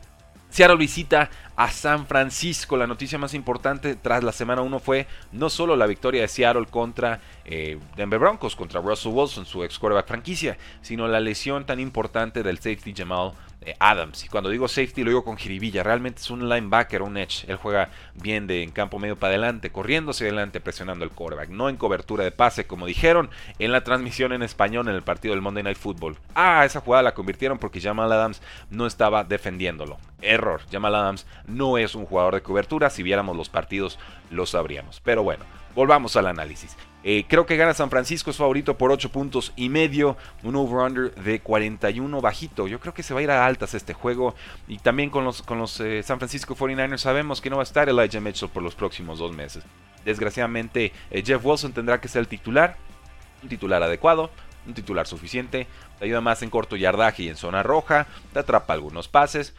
Seattle 0.51 0.77
visita 0.77 1.31
a 1.55 1.71
San 1.71 2.07
Francisco. 2.07 2.77
La 2.77 2.87
noticia 2.87 3.19
más 3.19 3.35
importante 3.35 3.95
tras 3.95 4.25
la 4.25 4.33
semana 4.33 4.63
1 4.63 4.79
fue 4.81 5.07
no 5.33 5.49
solo 5.49 5.77
la 5.77 5.87
victoria 5.87 6.23
de 6.23 6.29
Seattle 6.29 6.67
contra 6.67 7.21
eh, 7.45 7.79
Denver 7.97 8.19
Broncos, 8.19 8.57
contra 8.57 8.81
Russell 8.81 9.13
Wilson, 9.13 9.47
su 9.47 9.63
ex 9.63 9.79
quarterback 9.79 10.09
franquicia, 10.09 10.59
sino 10.83 11.07
la 11.07 11.21
lesión 11.21 11.65
tan 11.65 11.79
importante 11.79 12.43
del 12.43 12.57
safety 12.57 12.93
Jamal 12.97 13.33
eh, 13.63 13.75
Adams. 13.79 14.25
Y 14.25 14.29
cuando 14.29 14.49
digo 14.49 14.69
safety 14.69 15.05
lo 15.05 15.11
digo 15.11 15.25
con 15.25 15.37
jiribilla. 15.37 15.83
Realmente 15.83 16.21
es 16.21 16.31
un 16.31 16.49
linebacker, 16.49 17.03
un 17.03 17.17
edge. 17.17 17.45
Él 17.49 17.57
juega 17.57 17.91
bien 18.15 18.47
de 18.47 18.63
en 18.63 18.71
campo 18.71 18.99
medio 18.99 19.17
para 19.17 19.33
adelante, 19.33 19.71
corriendo 19.71 20.13
hacia 20.13 20.27
adelante, 20.27 20.61
presionando 20.61 21.05
el 21.05 21.11
quarterback. 21.11 21.51
No 21.51 21.69
en 21.69 21.77
cobertura 21.77 22.25
de 22.25 22.33
pase, 22.33 22.67
como 22.67 22.87
dijeron 22.87 23.31
en 23.59 23.73
la 23.73 23.85
transmisión 23.85 24.33
en 24.33 24.43
español 24.43 24.89
en 24.89 24.95
el 24.95 25.03
partido 25.03 25.35
del 25.35 25.43
Monday 25.43 25.63
Night 25.63 25.79
Football. 25.79 26.17
Ah, 26.35 26.65
esa 26.65 26.81
jugada 26.81 27.03
la 27.03 27.15
convirtieron 27.15 27.59
porque 27.59 27.81
Jamal 27.81 28.11
Adams 28.13 28.41
no 28.71 28.87
estaba 28.87 29.25
defendiéndolo. 29.25 29.99
Error. 30.23 30.63
Jamal 30.71 30.95
Adams 30.95 31.27
no 31.47 31.79
es 31.79 31.95
un 31.95 32.07
jugador 32.07 32.35
de 32.35 32.43
cobertura. 32.43 32.91
Si 32.91 33.03
viéramos 33.03 33.37
los 33.37 33.49
partidos 33.49 33.99
lo 34.31 34.47
sabríamos. 34.47 35.01
Pero 35.01 35.23
bueno, 35.23 35.45
volvamos 35.75 36.17
al 36.17 36.27
análisis. 36.27 36.77
Eh, 37.03 37.25
creo 37.27 37.47
que 37.47 37.57
gana 37.57 37.73
San 37.73 37.89
Francisco, 37.89 38.31
es 38.31 38.37
favorito 38.37 38.77
por 38.77 38.93
8 38.93 39.11
puntos 39.11 39.53
y 39.57 39.71
medio, 39.71 40.17
un 40.43 40.57
over-under 40.57 41.15
de 41.15 41.41
41 41.41 42.21
bajito. 42.21 42.69
Yo 42.69 42.79
creo 42.79 42.93
que 42.93 43.03
se 43.03 43.15
va 43.15 43.21
a 43.21 43.23
ir 43.23 43.31
a 43.31 43.47
altas 43.47 43.75
este 43.75 43.95
juego. 43.95 44.35
Y 44.69 44.79
también 44.79 45.11
con 45.11 45.25
los, 45.25 45.43
con 45.43 45.59
los 45.59 45.81
eh, 45.81 46.03
San 46.03 46.19
Francisco 46.19 46.55
49ers 46.55 46.99
sabemos 46.99 47.41
que 47.41 47.51
no 47.51 47.57
va 47.57 47.63
a 47.63 47.65
estar 47.65 47.89
Elijah 47.89 48.21
Mitchell 48.21 48.51
por 48.51 48.63
los 48.63 48.75
próximos 48.75 49.19
dos 49.19 49.35
meses. 49.35 49.65
Desgraciadamente, 50.05 50.93
eh, 51.11 51.23
Jeff 51.25 51.45
Wilson 51.45 51.73
tendrá 51.73 52.01
que 52.01 52.09
ser 52.09 52.21
el 52.21 52.29
titular, 52.29 52.77
un 53.43 53.49
titular 53.49 53.83
adecuado, 53.83 54.31
un 54.67 54.75
titular 54.75 55.07
suficiente, 55.07 55.67
te 55.99 56.05
ayuda 56.05 56.21
más 56.21 56.43
en 56.43 56.51
corto 56.51 56.77
yardaje 56.77 57.23
y 57.23 57.29
en 57.29 57.37
zona 57.37 57.63
roja, 57.63 58.07
te 58.35 58.41
atrapa 58.41 58.75
algunos 58.75 59.09
pases, 59.09 59.55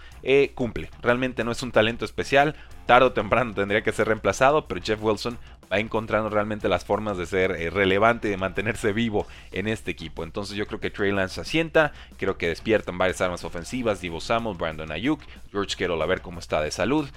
cumple. 0.54 0.92
Realmente 1.02 1.44
no 1.44 1.52
es 1.52 1.64
un 1.64 1.72
talento 1.72 2.06
especial, 2.06 2.56
tarde 2.86 3.08
o 3.08 3.12
temprano 3.12 3.56
tendría 3.56 3.82
que 3.82 3.92
ser 3.92 4.08
reemplazado, 4.08 4.68
pero 4.68 4.82
Jeff 4.82 5.02
Wilson 5.02 5.40
va 5.72 5.80
encontrando 5.80 6.30
realmente 6.30 6.68
las 6.68 6.84
formas 6.84 7.18
de 7.18 7.26
ser 7.26 7.52
eh, 7.52 7.70
relevante 7.70 8.28
de 8.28 8.38
mantenerse 8.38 8.92
vivo 8.92 9.26
en 9.52 9.68
este 9.68 9.92
equipo. 9.92 10.24
Entonces 10.24 10.56
yo 10.56 10.68
creo 10.68 10.80
que 10.80 10.90
Trey 10.90 11.12
Lance 11.12 11.42
asienta, 11.42 11.94
creo 12.18 12.38
que 12.38 12.50
despiertan 12.50 12.98
varias 12.98 13.22
armas 13.22 13.44
ofensivas, 13.44 14.02
Divo 14.02 14.20
Samuel, 14.20 14.58
Brandon 14.58 14.92
Ayuk, 14.92 15.22
George 15.52 15.76
Kittle 15.76 16.02
a 16.02 16.06
ver 16.06 16.22
cómo 16.22 16.40
está 16.40 16.62
de 16.62 16.72
salud. 16.72 17.08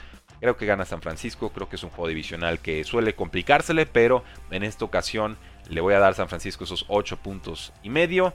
Creo 0.40 0.56
que 0.56 0.66
gana 0.66 0.84
San 0.84 1.00
Francisco, 1.00 1.50
creo 1.50 1.68
que 1.68 1.76
es 1.76 1.82
un 1.82 1.90
juego 1.90 2.08
divisional 2.08 2.58
que 2.58 2.84
suele 2.84 3.14
complicársele, 3.14 3.86
pero 3.86 4.24
en 4.50 4.62
esta 4.62 4.84
ocasión 4.84 5.38
le 5.68 5.80
voy 5.80 5.94
a 5.94 5.98
dar 5.98 6.12
a 6.12 6.14
San 6.14 6.28
Francisco 6.28 6.64
esos 6.64 6.84
8 6.88 7.16
puntos 7.18 7.72
y 7.82 7.88
medio. 7.88 8.34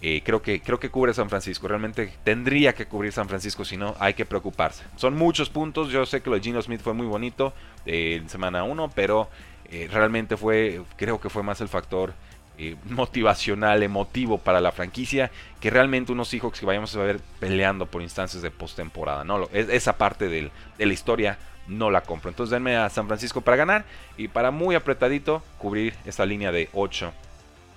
Eh, 0.00 0.22
creo, 0.22 0.42
que, 0.42 0.60
creo 0.60 0.78
que 0.78 0.90
cubre 0.90 1.14
San 1.14 1.30
Francisco. 1.30 1.68
Realmente 1.68 2.12
tendría 2.24 2.74
que 2.74 2.86
cubrir 2.86 3.12
San 3.12 3.28
Francisco, 3.28 3.64
si 3.64 3.76
no, 3.76 3.94
hay 4.00 4.14
que 4.14 4.26
preocuparse. 4.26 4.84
Son 4.96 5.16
muchos 5.16 5.48
puntos. 5.48 5.90
Yo 5.90 6.04
sé 6.04 6.20
que 6.20 6.28
lo 6.28 6.36
de 6.36 6.42
Gino 6.42 6.60
Smith 6.60 6.80
fue 6.82 6.92
muy 6.92 7.06
bonito 7.06 7.54
eh, 7.86 8.18
en 8.20 8.28
semana 8.28 8.64
1, 8.64 8.90
pero 8.94 9.30
eh, 9.70 9.88
realmente 9.90 10.36
fue, 10.36 10.82
creo 10.96 11.20
que 11.20 11.30
fue 11.30 11.42
más 11.42 11.60
el 11.60 11.68
factor 11.68 12.14
eh, 12.56 12.76
motivacional, 12.84 13.82
emotivo 13.82 14.38
para 14.38 14.60
la 14.60 14.72
franquicia, 14.72 15.30
que 15.60 15.70
realmente 15.70 16.12
unos 16.12 16.28
Seahawks 16.28 16.60
que 16.60 16.66
vayamos 16.66 16.94
a 16.96 17.00
ver 17.00 17.20
peleando 17.40 17.86
por 17.86 18.02
instancias 18.02 18.42
de 18.42 18.50
postemporada. 18.50 19.24
No, 19.24 19.48
esa 19.52 19.96
parte 19.96 20.28
de 20.28 20.50
la 20.78 20.92
historia 20.92 21.38
no 21.66 21.90
la 21.90 22.02
compro. 22.02 22.30
Entonces 22.30 22.50
denme 22.50 22.76
a 22.76 22.90
San 22.90 23.06
Francisco 23.06 23.40
para 23.40 23.56
ganar 23.56 23.84
y 24.16 24.28
para 24.28 24.50
muy 24.50 24.74
apretadito 24.74 25.42
cubrir 25.58 25.94
esta 26.04 26.26
línea 26.26 26.52
de 26.52 26.68
8 26.72 27.12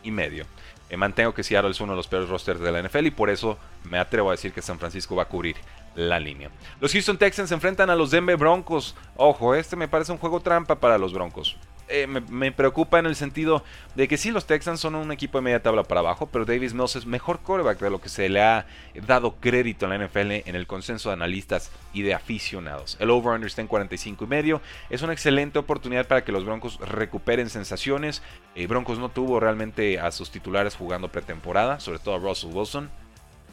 y 0.04 0.12
medio. 0.12 0.46
Eh, 0.90 0.98
mantengo 0.98 1.34
que 1.34 1.44
Seattle 1.44 1.72
es 1.72 1.82
uno 1.82 1.94
de 1.94 1.98
los 1.98 2.08
peores 2.08 2.30
rosters 2.30 2.60
de 2.60 2.72
la 2.72 2.82
NFL 2.82 3.08
y 3.08 3.12
por 3.12 3.30
eso 3.30 3.58
me 3.84 4.00
atrevo 4.00 4.30
a 4.30 4.34
decir 4.34 4.54
que 4.54 4.62
San 4.62 4.80
Francisco 4.80 5.16
va 5.16 5.24
a 5.24 5.28
cubrir 5.28 5.56
la 5.96 6.20
línea. 6.20 6.50
Los 6.80 6.94
Houston 6.94 7.18
Texans 7.18 7.50
se 7.50 7.56
enfrentan 7.56 7.90
a 7.90 7.96
los 7.96 8.12
Denver 8.12 8.38
Broncos. 8.38 8.96
Ojo, 9.16 9.56
este 9.56 9.76
me 9.76 9.88
parece 9.88 10.12
un 10.12 10.18
juego 10.18 10.40
trampa 10.40 10.76
para 10.76 10.98
los 10.98 11.14
Broncos. 11.14 11.58
Eh, 11.90 12.06
me, 12.06 12.52
preocupa 12.52 13.00
en 13.00 13.06
el 13.06 13.16
sentido 13.16 13.64
de 13.96 14.10
que 14.10 14.18
sí, 14.18 14.32
los 14.32 14.46
Texans 14.46 14.82
son 14.82 14.96
un 14.96 15.12
equipo 15.12 15.38
de 15.38 15.44
media 15.44 15.62
tabla 15.62 15.84
para 15.84 16.02
abajo, 16.02 16.28
pero 16.28 16.44
Davis 16.44 16.74
Mills 16.74 16.98
es 16.98 17.06
mejor 17.06 17.40
quarterback 17.40 17.80
de 17.80 17.90
lo 17.90 18.02
que 18.02 18.10
se 18.10 18.28
le 18.28 18.42
ha 18.42 18.66
dado 19.06 19.36
crédito 19.40 19.86
en 19.86 19.92
la 19.92 20.06
NFL 20.06 20.32
en 20.50 20.56
el 20.56 20.68
consenso 20.68 21.10
de 21.10 21.14
analistas 21.14 21.72
y 21.94 22.02
de 22.02 22.14
aficionados. 22.14 22.98
El 23.00 23.10
over-under 23.10 23.48
está 23.48 23.62
en 23.62 23.68
45 23.68 24.26
y 24.26 24.28
medio. 24.28 24.62
Es 24.90 25.02
una 25.02 25.14
excelente 25.14 25.60
oportunidad 25.60 26.08
para 26.08 26.26
que 26.26 26.34
los 26.34 26.44
Broncos 26.44 26.78
recuperen 26.80 27.50
sensaciones. 27.50 28.22
Eh, 28.56 28.68
Broncos 28.68 29.00
no 29.00 29.08
tuvo 29.10 29.40
realmente 29.40 30.00
a 30.00 30.12
sus 30.12 30.30
titulares 30.30 30.76
jugando 30.76 31.10
pretemporada, 31.10 31.80
sobre 31.80 32.00
todo 32.00 32.16
a 32.16 32.20
Russell 32.20 32.52
Wilson. 32.52 32.90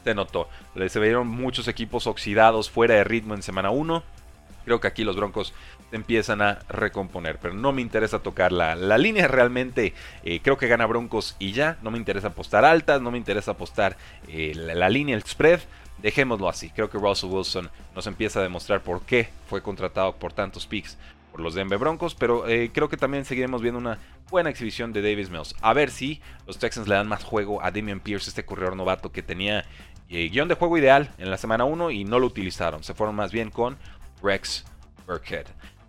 Se 0.02 0.14
notó. 0.14 0.48
Se 0.88 0.98
vieron 0.98 1.28
muchos 1.28 1.68
equipos 1.68 2.08
oxidados 2.08 2.68
fuera 2.68 2.94
de 2.94 3.04
ritmo 3.04 3.34
en 3.34 3.42
semana 3.42 3.70
1 3.70 4.02
Creo 4.64 4.80
que 4.80 4.88
aquí 4.88 5.04
los 5.04 5.16
Broncos 5.16 5.52
empiezan 5.94 6.42
a 6.42 6.58
recomponer, 6.68 7.38
pero 7.40 7.54
no 7.54 7.72
me 7.72 7.80
interesa 7.80 8.18
tocar 8.18 8.52
la, 8.52 8.98
línea 8.98 9.28
realmente. 9.28 9.94
Eh, 10.24 10.40
creo 10.42 10.58
que 10.58 10.68
gana 10.68 10.86
Broncos 10.86 11.36
y 11.38 11.52
ya. 11.52 11.78
No 11.82 11.90
me 11.90 11.98
interesa 11.98 12.28
apostar 12.28 12.64
altas, 12.64 13.00
no 13.00 13.10
me 13.10 13.18
interesa 13.18 13.52
apostar 13.52 13.96
eh, 14.28 14.52
la, 14.54 14.88
línea, 14.88 15.16
el 15.16 15.22
spread. 15.22 15.60
Dejémoslo 15.98 16.48
así. 16.48 16.70
Creo 16.70 16.90
que 16.90 16.98
Russell 16.98 17.30
Wilson 17.30 17.70
nos 17.94 18.06
empieza 18.06 18.40
a 18.40 18.42
demostrar 18.42 18.82
por 18.82 19.02
qué 19.02 19.28
fue 19.48 19.62
contratado 19.62 20.16
por 20.16 20.32
tantos 20.32 20.66
picks 20.66 20.98
por 21.30 21.40
los 21.40 21.54
Denver 21.54 21.78
Broncos, 21.78 22.14
pero 22.14 22.46
eh, 22.48 22.70
creo 22.72 22.88
que 22.88 22.96
también 22.96 23.24
seguiremos 23.24 23.62
viendo 23.62 23.78
una 23.78 23.98
buena 24.30 24.50
exhibición 24.50 24.92
de 24.92 25.02
Davis 25.02 25.30
Mills. 25.30 25.54
A 25.62 25.72
ver 25.72 25.90
si 25.90 26.20
los 26.46 26.58
Texans 26.58 26.88
le 26.88 26.94
dan 26.94 27.08
más 27.08 27.24
juego 27.24 27.62
a 27.62 27.70
Damian 27.70 28.00
Pierce, 28.00 28.28
este 28.28 28.44
corredor 28.44 28.76
novato 28.76 29.10
que 29.10 29.22
tenía 29.22 29.64
guion 30.08 30.46
de 30.46 30.54
juego 30.54 30.78
ideal 30.78 31.10
en 31.18 31.30
la 31.30 31.38
semana 31.38 31.64
1 31.64 31.90
y 31.90 32.04
no 32.04 32.18
lo 32.18 32.26
utilizaron. 32.26 32.84
Se 32.84 32.94
fueron 32.94 33.16
más 33.16 33.32
bien 33.32 33.50
con 33.50 33.76
Rex 34.22 34.64
Burkhead. 35.06 35.46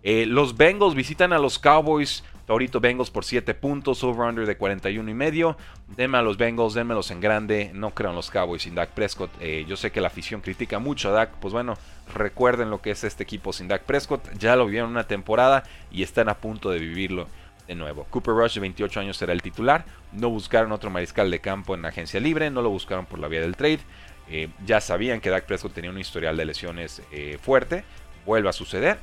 Eh, 0.08 0.24
los 0.24 0.56
Bengals 0.56 0.94
visitan 0.94 1.32
a 1.32 1.38
los 1.40 1.58
Cowboys. 1.58 2.22
Favorito 2.46 2.78
Bengals 2.78 3.10
por 3.10 3.24
7 3.24 3.54
puntos, 3.54 4.04
over-under 4.04 4.46
de 4.46 4.56
41 4.56 5.10
y 5.10 5.14
medio. 5.14 5.56
Denme 5.96 6.16
a 6.16 6.22
los 6.22 6.36
Bengals, 6.36 6.74
denmelos 6.74 7.10
en 7.10 7.20
grande. 7.20 7.72
No 7.74 7.90
creo 7.90 8.10
en 8.10 8.14
los 8.14 8.30
Cowboys 8.30 8.62
sin 8.62 8.76
Dak 8.76 8.90
Prescott. 8.90 9.32
Eh, 9.40 9.64
yo 9.66 9.76
sé 9.76 9.90
que 9.90 10.00
la 10.00 10.06
afición 10.06 10.42
critica 10.42 10.78
mucho 10.78 11.08
a 11.08 11.10
Dak. 11.10 11.30
Pues 11.40 11.52
bueno, 11.52 11.76
recuerden 12.14 12.70
lo 12.70 12.80
que 12.80 12.92
es 12.92 13.02
este 13.02 13.24
equipo 13.24 13.52
sin 13.52 13.66
Dak 13.66 13.82
Prescott. 13.82 14.22
Ya 14.38 14.54
lo 14.54 14.66
vieron 14.66 14.90
una 14.90 15.08
temporada 15.08 15.64
y 15.90 16.04
están 16.04 16.28
a 16.28 16.36
punto 16.36 16.70
de 16.70 16.78
vivirlo 16.78 17.26
de 17.66 17.74
nuevo. 17.74 18.04
Cooper 18.04 18.32
Rush 18.32 18.54
de 18.54 18.60
28 18.60 19.00
años 19.00 19.16
será 19.16 19.32
el 19.32 19.42
titular. 19.42 19.86
No 20.12 20.30
buscaron 20.30 20.70
otro 20.70 20.88
mariscal 20.88 21.32
de 21.32 21.40
campo 21.40 21.74
en 21.74 21.84
agencia 21.84 22.20
libre. 22.20 22.48
No 22.52 22.62
lo 22.62 22.70
buscaron 22.70 23.06
por 23.06 23.18
la 23.18 23.26
vía 23.26 23.40
del 23.40 23.56
trade. 23.56 23.80
Eh, 24.28 24.50
ya 24.64 24.80
sabían 24.80 25.20
que 25.20 25.30
Dak 25.30 25.46
Prescott 25.46 25.74
tenía 25.74 25.90
un 25.90 25.98
historial 25.98 26.36
de 26.36 26.44
lesiones 26.44 27.02
fuerte 27.42 27.82
vuelva 28.24 28.50
a 28.50 28.52
suceder. 28.52 28.98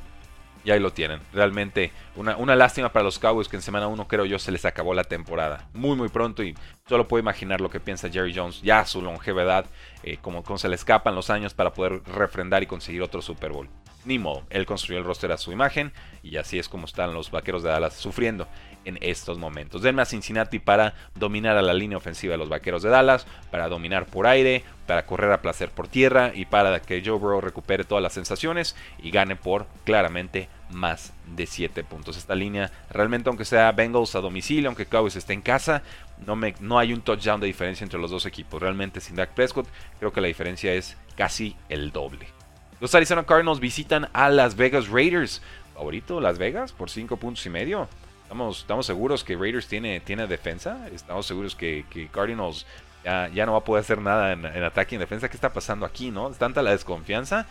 Y 0.64 0.72
ahí 0.72 0.80
lo 0.80 0.94
tienen. 0.94 1.20
Realmente 1.34 1.92
una, 2.16 2.38
una, 2.38 2.56
lástima 2.56 2.92
para 2.92 3.04
los 3.04 3.20
Cowboys 3.20 3.48
que 3.48 3.58
en 3.58 3.62
semana 3.62 3.88
1 3.88 4.08
creo 4.08 4.26
yo 4.26 4.40
se 4.40 4.52
les 4.52 4.66
acabó 4.66 4.94
la 4.94 5.04
temporada. 5.04 5.68
Muy 5.74 5.96
muy 5.96 6.10
pronto 6.10 6.44
y 6.44 6.56
solo 6.88 7.08
puedo 7.08 7.22
imaginar 7.22 7.60
lo 7.60 7.70
que 7.70 7.80
piensa 7.80 8.10
Jerry 8.10 8.34
Jones. 8.34 8.62
Ya 8.62 8.86
su 8.86 9.02
longevidad, 9.02 9.66
eh, 10.04 10.18
como, 10.22 10.44
como 10.44 10.58
se 10.58 10.70
le 10.70 10.76
escapan 10.76 11.16
los 11.16 11.30
años 11.30 11.54
para 11.54 11.74
poder 11.74 12.02
refrendar 12.06 12.64
y 12.64 12.68
conseguir 12.68 13.02
otro 13.02 13.22
Super 13.22 13.52
Bowl. 13.52 13.70
Ni 14.06 14.20
modo, 14.20 14.44
él 14.50 14.66
construyó 14.66 15.00
el 15.00 15.06
roster 15.06 15.32
a 15.32 15.38
su 15.38 15.52
imagen 15.52 15.94
y 16.24 16.38
así 16.38 16.60
es 16.60 16.68
como 16.68 16.86
están 16.86 17.14
los 17.14 17.32
Vaqueros 17.32 17.64
de 17.64 17.70
Dallas 17.70 17.94
sufriendo 17.94 18.48
en 18.86 18.98
estos 19.02 19.38
momentos. 19.38 19.82
Denme 19.82 20.02
a 20.02 20.06
Cincinnati 20.06 20.60
para 20.60 20.94
dominar 21.16 21.58
a 21.58 21.62
la 21.62 21.74
línea 21.74 21.98
ofensiva 21.98 22.34
de 22.34 22.38
los 22.38 22.50
Vaqueros 22.50 22.84
de 22.84 22.90
Dallas, 22.90 23.26
para 23.50 23.70
dominar 23.70 24.06
por 24.06 24.28
aire, 24.28 24.64
para 24.86 25.06
correr 25.06 25.32
a 25.32 25.42
placer 25.42 25.70
por 25.70 25.88
tierra 25.88 26.32
y 26.34 26.46
para 26.46 26.82
que 26.82 27.02
Joe 27.04 27.18
Burrow 27.18 27.42
recupere 27.42 27.86
todas 27.86 28.02
las 28.02 28.14
sensaciones 28.14 28.76
y 29.02 29.12
gane 29.12 29.36
por 29.36 29.68
claramente 29.86 30.50
más 30.70 31.14
de 31.36 31.46
7 31.46 31.84
puntos. 31.84 32.18
Esta 32.18 32.36
línea 32.36 32.72
realmente 32.90 33.30
aunque 33.30 33.46
sea 33.46 33.72
Bengals 33.72 34.16
a 34.16 34.22
domicilio, 34.22 34.68
aunque 34.68 34.86
Cowboys 34.86 35.16
esté 35.16 35.34
en 35.34 35.42
casa, 35.42 35.84
no, 36.26 36.36
me, 36.36 36.56
no 36.60 36.80
hay 36.80 36.94
un 36.94 37.02
touchdown 37.02 37.40
de 37.40 37.48
diferencia 37.48 37.84
entre 37.84 38.00
los 38.00 38.12
dos 38.12 38.26
equipos. 38.26 38.62
Realmente 38.62 39.00
sin 39.00 39.16
Dak 39.16 39.34
Prescott 39.34 39.68
creo 40.00 40.12
que 40.12 40.22
la 40.22 40.28
diferencia 40.28 40.74
es 40.74 40.98
casi 41.16 41.56
el 41.70 41.92
doble. 41.92 42.43
Los 42.84 42.94
Arizona 42.94 43.24
Cardinals 43.24 43.62
visitan 43.62 44.10
a 44.12 44.28
Las 44.28 44.58
Vegas 44.58 44.90
Raiders. 44.90 45.42
Favorito 45.74 46.20
Las 46.20 46.38
Vegas 46.38 46.74
por 46.74 46.90
5 46.90 47.16
puntos 47.16 47.46
y 47.46 47.50
medio. 47.50 47.88
Estamos, 48.24 48.86
seguros 48.86 49.24
que 49.24 49.38
Raiders 49.38 49.70
tiene, 49.70 50.02
tiene 50.02 50.28
defensa. 50.28 50.90
Estamos 50.94 51.26
seguros 51.26 51.56
que, 51.56 51.86
Cardinals 52.12 52.66
ya, 53.06 53.46
no 53.46 53.54
va 53.54 53.60
a 53.60 53.64
poder 53.64 53.86
hacer 53.86 54.02
nada 54.02 54.34
en, 54.34 54.64
ataque 54.66 54.96
y 54.96 54.98
en 54.98 55.00
defensa. 55.00 55.30
¿Qué 55.30 55.38
está 55.38 55.54
pasando 55.54 55.86
aquí? 55.86 56.12
no? 56.12 56.30
Es 56.30 56.38
tanta 56.38 56.62
la 56.62 56.72
desconfianza. 56.72 57.46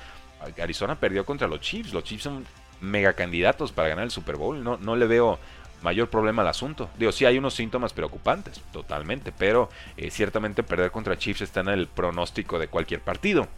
Arizona 0.60 0.96
perdió 0.96 1.24
contra 1.24 1.48
los 1.48 1.60
Chiefs. 1.60 1.94
Los 1.94 2.04
Chiefs 2.04 2.24
son 2.24 2.44
mega 2.82 3.14
candidatos 3.14 3.72
para 3.72 3.88
ganar 3.88 4.04
el 4.04 4.10
Super 4.10 4.36
Bowl. 4.36 4.62
No, 4.62 4.76
no 4.76 4.96
le 4.96 5.06
veo 5.06 5.38
mayor 5.80 6.10
problema 6.10 6.42
al 6.42 6.48
asunto. 6.48 6.90
Digo, 6.98 7.10
sí 7.10 7.24
hay 7.24 7.38
unos 7.38 7.54
síntomas 7.54 7.94
preocupantes, 7.94 8.60
totalmente, 8.70 9.32
pero 9.32 9.70
eh, 9.96 10.10
ciertamente 10.10 10.62
perder 10.62 10.90
contra 10.90 11.16
Chiefs 11.16 11.40
está 11.40 11.60
en 11.60 11.68
el 11.68 11.86
pronóstico 11.86 12.58
de 12.58 12.68
cualquier 12.68 13.00
partido. 13.00 13.48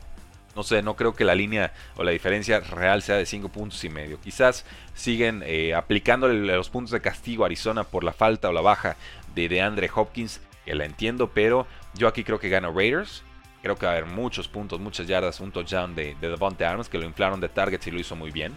No 0.56 0.62
sé, 0.62 0.82
no 0.82 0.94
creo 0.94 1.14
que 1.14 1.24
la 1.24 1.34
línea 1.34 1.72
o 1.96 2.04
la 2.04 2.12
diferencia 2.12 2.60
real 2.60 3.02
sea 3.02 3.16
de 3.16 3.26
5 3.26 3.48
puntos 3.48 3.82
y 3.84 3.88
medio. 3.88 4.20
Quizás 4.20 4.64
siguen 4.94 5.42
eh, 5.44 5.74
aplicándole 5.74 6.34
los 6.34 6.70
puntos 6.70 6.92
de 6.92 7.00
castigo 7.00 7.44
a 7.44 7.46
Arizona 7.46 7.84
por 7.84 8.04
la 8.04 8.12
falta 8.12 8.48
o 8.48 8.52
la 8.52 8.60
baja 8.60 8.96
de 9.34 9.48
DeAndre 9.48 9.90
Hopkins, 9.94 10.40
que 10.64 10.74
la 10.74 10.84
entiendo, 10.84 11.30
pero 11.30 11.66
yo 11.94 12.08
aquí 12.08 12.24
creo 12.24 12.38
que 12.38 12.48
gana 12.48 12.70
Raiders. 12.70 13.22
Creo 13.62 13.76
que 13.76 13.86
va 13.86 13.92
a 13.92 13.96
haber 13.96 14.06
muchos 14.06 14.46
puntos, 14.46 14.78
muchas 14.78 15.06
yardas, 15.06 15.40
un 15.40 15.50
touchdown 15.50 15.94
de, 15.94 16.14
de 16.20 16.28
Devontae 16.28 16.66
Adams, 16.66 16.90
que 16.90 16.98
lo 16.98 17.06
inflaron 17.06 17.40
de 17.40 17.48
targets 17.48 17.86
y 17.86 17.90
lo 17.90 17.98
hizo 17.98 18.14
muy 18.14 18.30
bien. 18.30 18.52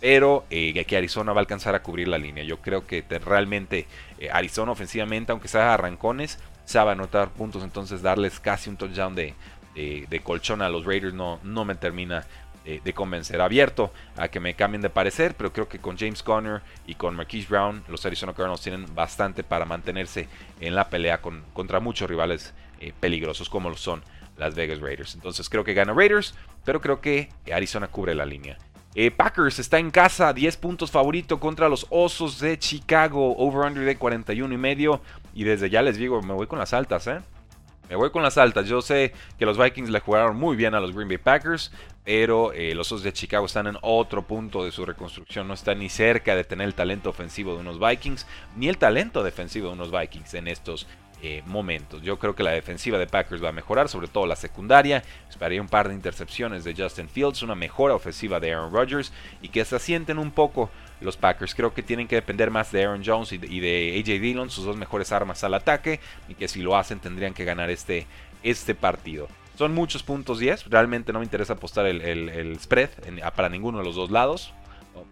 Pero 0.00 0.44
eh, 0.50 0.84
que 0.84 0.96
Arizona 0.96 1.32
va 1.32 1.40
a 1.40 1.42
alcanzar 1.42 1.76
a 1.76 1.82
cubrir 1.82 2.08
la 2.08 2.18
línea. 2.18 2.42
Yo 2.44 2.60
creo 2.60 2.86
que 2.86 3.04
realmente 3.24 3.86
eh, 4.18 4.30
Arizona 4.32 4.72
ofensivamente, 4.72 5.30
aunque 5.30 5.46
sea 5.46 5.74
arrancones, 5.74 6.40
sabe 6.64 6.92
anotar 6.92 7.30
puntos. 7.30 7.62
Entonces 7.62 8.02
darles 8.02 8.40
casi 8.40 8.68
un 8.68 8.76
touchdown 8.76 9.14
de, 9.14 9.34
de, 9.78 10.20
colchón 10.22 10.62
a 10.62 10.68
los 10.68 10.84
Raiders 10.84 11.14
no, 11.14 11.38
no 11.42 11.64
me 11.64 11.74
termina 11.74 12.26
de 12.64 12.92
convencer. 12.92 13.40
Abierto 13.40 13.94
a 14.14 14.28
que 14.28 14.40
me 14.40 14.52
cambien 14.52 14.82
de 14.82 14.90
parecer, 14.90 15.34
pero 15.38 15.54
creo 15.54 15.68
que 15.68 15.78
con 15.78 15.96
James 15.96 16.22
Conner 16.22 16.60
y 16.86 16.96
con 16.96 17.16
Marquise 17.16 17.48
Brown, 17.48 17.82
los 17.88 18.04
Arizona 18.04 18.34
Cardinals 18.34 18.60
tienen 18.60 18.94
bastante 18.94 19.42
para 19.42 19.64
mantenerse 19.64 20.28
en 20.60 20.74
la 20.74 20.90
pelea 20.90 21.22
con, 21.22 21.44
contra 21.54 21.80
muchos 21.80 22.10
rivales 22.10 22.52
eh, 22.80 22.92
peligrosos 23.00 23.48
como 23.48 23.70
lo 23.70 23.76
son 23.76 24.02
las 24.36 24.54
Vegas 24.54 24.80
Raiders. 24.80 25.14
Entonces 25.14 25.48
creo 25.48 25.64
que 25.64 25.74
gana 25.74 25.92
Raiders, 25.92 26.34
pero 26.64 26.80
creo 26.80 27.00
que 27.00 27.28
Arizona 27.52 27.88
cubre 27.88 28.14
la 28.14 28.24
línea. 28.24 28.56
Eh, 28.94 29.10
Packers 29.10 29.58
está 29.58 29.78
en 29.78 29.90
casa, 29.90 30.32
10 30.32 30.56
puntos 30.56 30.90
favorito 30.90 31.40
contra 31.40 31.68
los 31.68 31.86
Osos 31.90 32.38
de 32.40 32.58
Chicago, 32.58 33.36
over-under 33.36 33.84
de 33.84 33.96
41 33.96 34.54
y 34.54 34.56
medio. 34.56 35.00
Y 35.34 35.44
desde 35.44 35.70
ya 35.70 35.82
les 35.82 35.96
digo, 35.96 36.22
me 36.22 36.34
voy 36.34 36.46
con 36.46 36.58
las 36.58 36.72
altas, 36.72 37.06
¿eh? 37.08 37.20
Me 37.88 37.96
voy 37.96 38.10
con 38.10 38.22
las 38.22 38.38
altas. 38.38 38.66
Yo 38.66 38.82
sé 38.82 39.12
que 39.38 39.46
los 39.46 39.58
Vikings 39.58 39.90
le 39.90 40.00
jugaron 40.00 40.36
muy 40.36 40.56
bien 40.56 40.74
a 40.74 40.80
los 40.80 40.94
Green 40.94 41.08
Bay 41.08 41.18
Packers, 41.18 41.72
pero 42.04 42.52
eh, 42.52 42.74
los 42.74 42.92
Osos 42.92 43.02
de 43.02 43.12
Chicago 43.12 43.46
están 43.46 43.66
en 43.66 43.78
otro 43.82 44.26
punto 44.26 44.64
de 44.64 44.72
su 44.72 44.84
reconstrucción. 44.84 45.48
No 45.48 45.54
están 45.54 45.78
ni 45.78 45.88
cerca 45.88 46.36
de 46.36 46.44
tener 46.44 46.66
el 46.66 46.74
talento 46.74 47.10
ofensivo 47.10 47.54
de 47.54 47.60
unos 47.60 47.78
Vikings, 47.80 48.26
ni 48.56 48.68
el 48.68 48.78
talento 48.78 49.22
defensivo 49.22 49.68
de 49.68 49.74
unos 49.74 49.90
Vikings 49.90 50.34
en 50.34 50.48
estos 50.48 50.86
eh, 51.22 51.42
momentos. 51.46 52.02
Yo 52.02 52.18
creo 52.18 52.34
que 52.34 52.42
la 52.42 52.52
defensiva 52.52 52.98
de 52.98 53.06
Packers 53.06 53.42
va 53.42 53.48
a 53.48 53.52
mejorar, 53.52 53.88
sobre 53.88 54.08
todo 54.08 54.26
la 54.26 54.36
secundaria. 54.36 55.02
Esperaría 55.28 55.60
un 55.60 55.68
par 55.68 55.88
de 55.88 55.94
intercepciones 55.94 56.64
de 56.64 56.74
Justin 56.74 57.08
Fields, 57.08 57.42
una 57.42 57.54
mejora 57.54 57.94
ofensiva 57.94 58.38
de 58.40 58.52
Aaron 58.52 58.72
Rodgers 58.72 59.12
y 59.42 59.48
que 59.48 59.64
se 59.64 59.76
asienten 59.76 60.18
un 60.18 60.30
poco 60.30 60.70
los 61.00 61.16
Packers. 61.16 61.54
Creo 61.54 61.74
que 61.74 61.82
tienen 61.82 62.08
que 62.08 62.16
depender 62.16 62.50
más 62.50 62.70
de 62.72 62.84
Aaron 62.84 63.02
Jones 63.04 63.32
y 63.32 63.38
de, 63.38 63.98
AJ 63.98 64.20
Dillon, 64.20 64.50
sus 64.50 64.64
dos 64.64 64.76
mejores 64.76 65.12
armas 65.12 65.44
al 65.44 65.54
ataque, 65.54 66.00
y 66.28 66.34
que 66.34 66.48
si 66.48 66.60
lo 66.60 66.76
hacen 66.76 67.00
tendrían 67.00 67.34
que 67.34 67.44
ganar 67.44 67.70
este, 67.70 68.06
este 68.42 68.74
partido. 68.74 69.28
Son 69.56 69.74
muchos 69.74 70.04
puntos 70.04 70.38
10, 70.38 70.66
realmente 70.70 71.12
no 71.12 71.18
me 71.18 71.24
interesa 71.24 71.54
apostar 71.54 71.86
el, 71.86 72.58
spread 72.60 72.90
para 73.34 73.48
ninguno 73.48 73.78
de 73.78 73.84
los 73.84 73.96
dos 73.96 74.10
lados. 74.10 74.52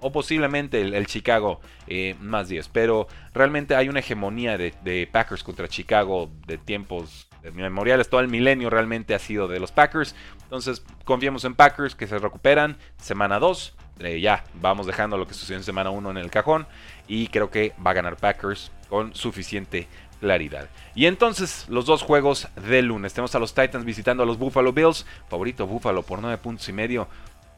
O, 0.01 0.13
posiblemente 0.13 0.81
el, 0.81 1.07
Chicago 1.07 1.61
eh, 1.87 2.15
más 2.21 2.49
10. 2.49 2.69
Pero 2.69 3.09
realmente 3.35 3.75
hay 3.75 3.89
una 3.89 4.01
hegemonía 4.01 4.57
de, 4.59 5.09
Packers 5.11 5.43
contra 5.43 5.69
Chicago 5.69 6.31
de 6.47 6.59
tiempos 6.59 7.29
memoriales. 7.53 8.09
Todo 8.09 8.21
el 8.21 8.29
milenio 8.29 8.71
realmente 8.71 9.15
ha 9.15 9.19
sido 9.19 9.49
de 9.49 9.61
los 9.61 9.73
Packers. 9.73 10.15
Entonces 10.43 10.85
confiemos 11.05 11.45
en 11.45 11.55
Packers 11.55 11.95
que 11.95 12.07
se 12.07 12.19
recuperan. 12.19 12.77
Semana 12.99 13.39
2 13.39 13.75
eh, 14.01 14.21
ya 14.21 14.45
vamos 14.55 14.87
dejando 14.87 15.17
lo 15.17 15.27
que 15.27 15.33
sucedió 15.33 15.57
en 15.57 15.65
semana 15.65 15.91
1 15.91 16.11
en 16.11 16.17
el 16.19 16.31
cajón 16.31 16.67
y 17.09 17.29
creo 17.29 17.51
que 17.51 17.73
va 17.85 17.93
a 17.93 17.95
ganar 17.95 18.17
Packers 18.17 18.71
con 18.91 19.15
suficiente 19.15 19.89
claridad. 20.21 20.69
Y 20.95 21.07
entonces 21.07 21.67
los 21.69 21.87
dos 21.87 22.03
juegos 22.03 22.49
del 22.69 22.87
lunes. 22.87 23.15
Tenemos 23.15 23.35
a 23.35 23.39
los 23.39 23.55
Titans 23.55 23.85
visitando 23.85 24.23
a 24.23 24.27
los 24.27 24.39
Buffalo 24.39 24.73
Bills. 24.73 25.07
Favorito 25.29 25.67
Buffalo 25.67 26.03
por 26.03 26.21
9 26.21 26.39
puntos 26.39 26.69
y 26.69 26.73
medio. 26.73 27.09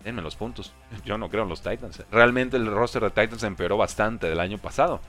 Denme 0.08 0.22
los 0.22 0.36
puntos. 0.36 0.72
Yo 1.04 1.18
no 1.18 1.28
creo 1.28 1.42
en 1.42 1.50
los 1.50 1.60
Titans. 1.60 2.02
Realmente 2.10 2.56
el 2.56 2.66
roster 2.66 3.02
de 3.02 3.10
Titans 3.10 3.42
empeoró 3.42 3.76
bastante 3.76 4.26
del 4.26 4.40
año 4.40 4.56
pasado. 4.56 5.02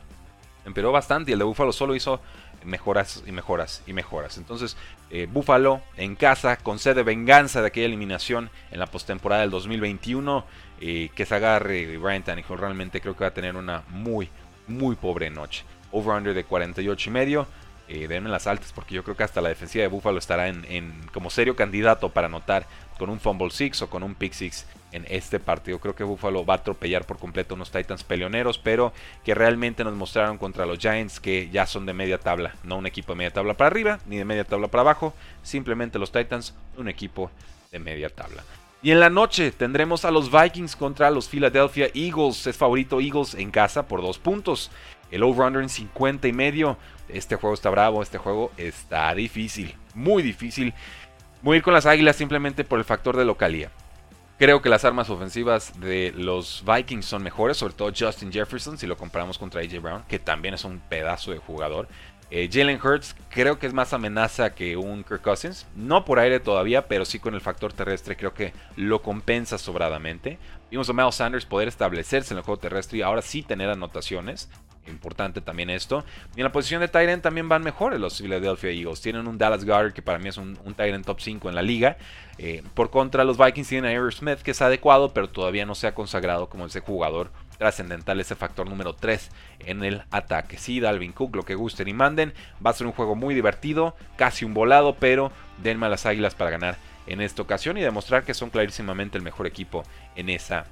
Empeoró 0.66 0.92
bastante 0.92 1.32
y 1.32 1.34
el 1.34 1.40
de 1.40 1.46
Buffalo 1.46 1.72
solo 1.72 1.96
hizo 1.96 2.20
mejoras 2.66 3.24
y 3.26 3.32
mejoras 3.32 3.82
y 3.88 3.94
mejoras. 3.94 4.38
Entonces, 4.38 4.76
eh, 5.10 5.26
Buffalo 5.32 5.80
en 5.96 6.18
casa 6.18 6.58
con 6.58 6.80
sede 6.80 7.04
venganza 7.04 7.62
de 7.62 7.68
aquella 7.68 7.86
eliminación 7.86 8.50
en 8.72 8.80
la 8.80 8.88
postemporada 8.88 9.40
del 9.40 9.52
2021. 9.52 10.44
Eh, 10.82 11.10
que 11.16 11.26
se 11.26 11.34
agarre 11.34 11.98
Ryan 11.98 12.24
Tannehill. 12.24 12.58
Realmente 12.58 13.00
creo 13.00 13.16
que 13.16 13.24
va 13.24 13.30
a 13.30 13.34
tener 13.34 13.56
una 13.56 13.84
muy, 13.88 14.28
muy 14.68 14.98
pobre 14.98 15.30
noche. 15.30 15.64
Over-under 15.94 16.34
de 16.34 16.44
48 16.44 17.10
y 17.10 17.14
medio. 17.14 17.48
Eh, 17.88 18.10
denme 18.10 18.30
las 18.30 18.48
altas 18.48 18.74
porque 18.74 18.96
yo 18.96 19.04
creo 19.06 19.16
que 19.16 19.24
hasta 19.24 19.40
la 19.40 19.48
defensiva 19.48 19.82
de 19.82 19.88
Buffalo 19.88 20.20
estará 20.20 20.50
en, 20.50 20.94
como 21.14 21.30
serio 21.30 21.56
candidato 21.56 22.10
para 22.10 22.28
anotar 22.28 22.68
con 22.98 23.10
un 23.10 23.20
fumble 23.22 23.50
six 23.50 23.82
o 23.82 23.90
con 23.90 24.04
un 24.04 24.14
pick 24.14 24.34
six 24.34 24.68
en 24.92 25.06
este 25.10 25.40
partido. 25.40 25.80
Creo 25.80 25.96
que 25.96 26.04
Buffalo 26.04 26.46
va 26.46 26.56
a 26.56 26.58
atropellar 26.58 27.06
por 27.06 27.18
completo 27.18 27.56
unos 27.56 27.72
Titans 27.72 28.04
peleoneros, 28.04 28.58
pero 28.58 28.94
que 29.24 29.36
realmente 29.36 29.84
nos 29.84 29.96
mostraron 29.96 30.38
contra 30.38 30.66
los 30.66 30.80
Giants 30.80 31.20
que 31.20 31.50
ya 31.50 31.66
son 31.66 31.86
de 31.86 31.94
media 31.94 32.20
tabla, 32.20 32.56
no 32.64 32.78
un 32.78 32.86
equipo 32.86 33.14
de 33.14 33.18
media 33.18 33.34
tabla 33.34 33.56
para 33.56 33.68
arriba 33.68 34.00
ni 34.06 34.18
de 34.18 34.26
media 34.26 34.44
tabla 34.44 34.68
para 34.68 34.82
abajo, 34.82 35.14
simplemente 35.44 36.00
los 36.00 36.12
Titans 36.12 36.54
un 36.78 36.90
equipo 36.90 37.32
de 37.72 37.80
media 37.80 38.10
tabla. 38.10 38.44
Y 38.82 38.92
en 38.92 39.02
la 39.02 39.10
noche 39.10 39.52
tendremos 39.52 40.06
a 40.06 40.12
los 40.12 40.32
Vikings 40.32 40.78
contra 40.78 41.12
los 41.12 41.28
Philadelphia 41.28 41.90
Eagles. 41.94 42.48
Es 42.48 42.56
favorito 42.56 43.02
Eagles 43.02 43.36
en 43.36 43.52
casa 43.52 43.86
por 43.88 44.02
dos 44.02 44.18
puntos. 44.20 44.72
El 45.12 45.24
over-under 45.24 45.62
en 45.62 45.68
50 45.68 46.30
y 46.30 46.32
medio. 46.32 46.78
Este 47.10 47.36
juego 47.36 47.56
está 47.56 47.70
bravo, 47.70 48.02
este 48.02 48.18
juego 48.18 48.52
está 48.56 49.14
difícil, 49.14 49.76
muy 49.94 50.24
difícil. 50.24 50.74
Voy 51.42 51.56
a 51.56 51.58
ir 51.58 51.64
con 51.64 51.74
las 51.74 51.86
águilas 51.86 52.16
simplemente 52.16 52.64
por 52.64 52.80
el 52.80 52.86
factor 52.86 53.18
de 53.18 53.26
localía. 53.26 53.70
Creo 54.40 54.62
que 54.62 54.70
las 54.70 54.86
armas 54.86 55.10
ofensivas 55.10 55.82
de 55.82 56.14
los 56.16 56.64
Vikings 56.66 57.06
son 57.06 57.22
mejores, 57.22 57.58
sobre 57.58 57.74
todo 57.74 57.92
Justin 57.94 58.32
Jefferson, 58.32 58.78
si 58.78 58.88
lo 58.88 58.96
comparamos 58.96 59.38
contra 59.38 59.60
AJ 59.60 59.82
Brown, 59.82 60.04
que 60.08 60.18
también 60.18 60.54
es 60.54 60.64
un 60.64 60.80
pedazo 60.80 61.32
de 61.32 61.40
jugador. 61.40 61.90
Eh, 62.32 62.48
Jalen 62.50 62.80
Hurts 62.82 63.18
creo 63.30 63.60
que 63.60 63.68
es 63.68 63.74
más 63.74 63.92
amenaza 63.92 64.56
que 64.56 64.78
un 64.78 65.04
Kirk 65.04 65.24
Cousins. 65.24 65.68
No 65.76 66.06
por 66.06 66.20
aire 66.20 66.40
todavía, 66.40 66.88
pero 66.88 67.04
sí 67.04 67.20
con 67.20 67.34
el 67.34 67.42
factor 67.42 67.74
terrestre 67.74 68.16
creo 68.16 68.34
que 68.34 68.54
lo 68.78 69.02
compensa 69.02 69.58
sobradamente. 69.58 70.40
Vimos 70.72 70.90
a 70.90 70.94
Miles 70.94 71.16
Sanders 71.16 71.46
poder 71.46 71.68
establecerse 71.68 72.34
en 72.34 72.38
el 72.38 72.46
juego 72.46 72.62
terrestre 72.62 73.00
y 73.00 73.02
ahora 73.02 73.22
sí 73.22 73.44
tener 73.44 73.70
anotaciones. 73.70 74.50
Importante 74.90 75.42
también 75.42 75.70
esto. 75.70 76.04
Y 76.36 76.40
en 76.40 76.44
la 76.44 76.52
posición 76.52 76.82
de 76.82 76.88
Tyrant 76.88 77.24
también 77.24 77.50
van 77.50 77.64
mejores 77.64 78.00
los 78.00 78.20
Philadelphia 78.20 78.72
Eagles. 78.72 79.02
Tienen 79.02 79.28
un 79.28 79.38
Dallas 79.38 79.66
Guard 79.66 79.94
que 79.94 80.02
para 80.02 80.20
mí 80.20 80.30
es 80.30 80.38
un, 80.38 80.58
un 80.64 80.74
Tyrant 80.74 81.06
top 81.06 81.20
5 81.20 81.50
en 81.50 81.56
la 81.56 81.62
liga. 81.62 81.98
Eh, 82.38 82.64
por 82.74 82.90
contra, 82.90 83.24
los 83.24 83.38
Vikings 83.38 83.68
tienen 83.68 83.92
a 83.92 83.94
Eric 83.94 84.12
Smith 84.12 84.40
que 84.40 84.52
es 84.52 84.62
adecuado, 84.62 85.14
pero 85.14 85.30
todavía 85.30 85.66
no 85.66 85.76
se 85.76 85.88
ha 85.88 85.94
consagrado 85.94 86.50
como 86.50 86.66
ese 86.66 86.80
jugador 86.80 87.32
trascendental, 87.58 88.20
ese 88.20 88.36
factor 88.36 88.68
número 88.70 88.94
3 88.94 89.30
en 89.60 89.84
el 89.84 90.04
ataque. 90.10 90.58
Sí, 90.58 90.80
Dalvin 90.80 91.12
Cook, 91.12 91.36
lo 91.36 91.44
que 91.44 91.56
gusten 91.56 91.88
y 91.88 91.94
manden. 91.94 92.34
Va 92.66 92.72
a 92.72 92.74
ser 92.74 92.88
un 92.88 92.94
juego 92.94 93.16
muy 93.16 93.36
divertido, 93.36 93.96
casi 94.16 94.46
un 94.46 94.54
volado, 94.54 94.96
pero 94.96 95.32
denme 95.62 95.86
a 95.86 95.90
las 95.90 96.06
águilas 96.06 96.36
para 96.36 96.52
ganar 96.52 96.78
en 97.06 97.22
esta 97.22 97.42
ocasión 97.42 97.78
y 97.78 97.82
demostrar 97.82 98.24
que 98.24 98.34
son 98.34 98.50
clarísimamente 98.50 99.18
el 99.18 99.24
mejor 99.24 99.46
equipo 99.46 99.84
en 100.16 100.30
esa 100.30 100.66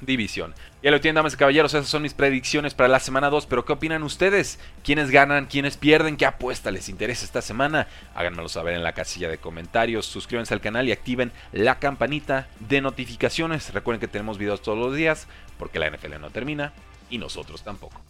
división. 0.00 0.54
Ya 0.82 0.90
lo 0.90 1.00
tienen, 1.00 1.16
damas 1.16 1.34
y 1.34 1.36
caballeros, 1.36 1.74
esas 1.74 1.88
son 1.88 2.02
mis 2.02 2.14
predicciones 2.14 2.74
para 2.74 2.88
la 2.88 3.00
semana 3.00 3.30
2, 3.30 3.46
pero 3.46 3.64
¿qué 3.64 3.72
opinan 3.72 4.02
ustedes? 4.02 4.58
¿Quiénes 4.84 5.10
ganan? 5.10 5.46
¿Quiénes 5.46 5.76
pierden? 5.76 6.16
¿Qué 6.16 6.26
apuesta 6.26 6.70
les 6.70 6.88
interesa 6.88 7.24
esta 7.24 7.42
semana? 7.42 7.88
Háganmelo 8.14 8.48
saber 8.48 8.74
en 8.74 8.82
la 8.82 8.92
casilla 8.92 9.28
de 9.28 9.38
comentarios, 9.38 10.06
suscríbanse 10.06 10.54
al 10.54 10.60
canal 10.60 10.88
y 10.88 10.92
activen 10.92 11.32
la 11.52 11.78
campanita 11.78 12.48
de 12.60 12.80
notificaciones. 12.80 13.72
Recuerden 13.72 14.00
que 14.00 14.08
tenemos 14.08 14.38
videos 14.38 14.62
todos 14.62 14.78
los 14.78 14.94
días, 14.94 15.26
porque 15.58 15.78
la 15.78 15.90
NFL 15.90 16.20
no 16.20 16.30
termina 16.30 16.72
y 17.10 17.18
nosotros 17.18 17.62
tampoco. 17.62 18.00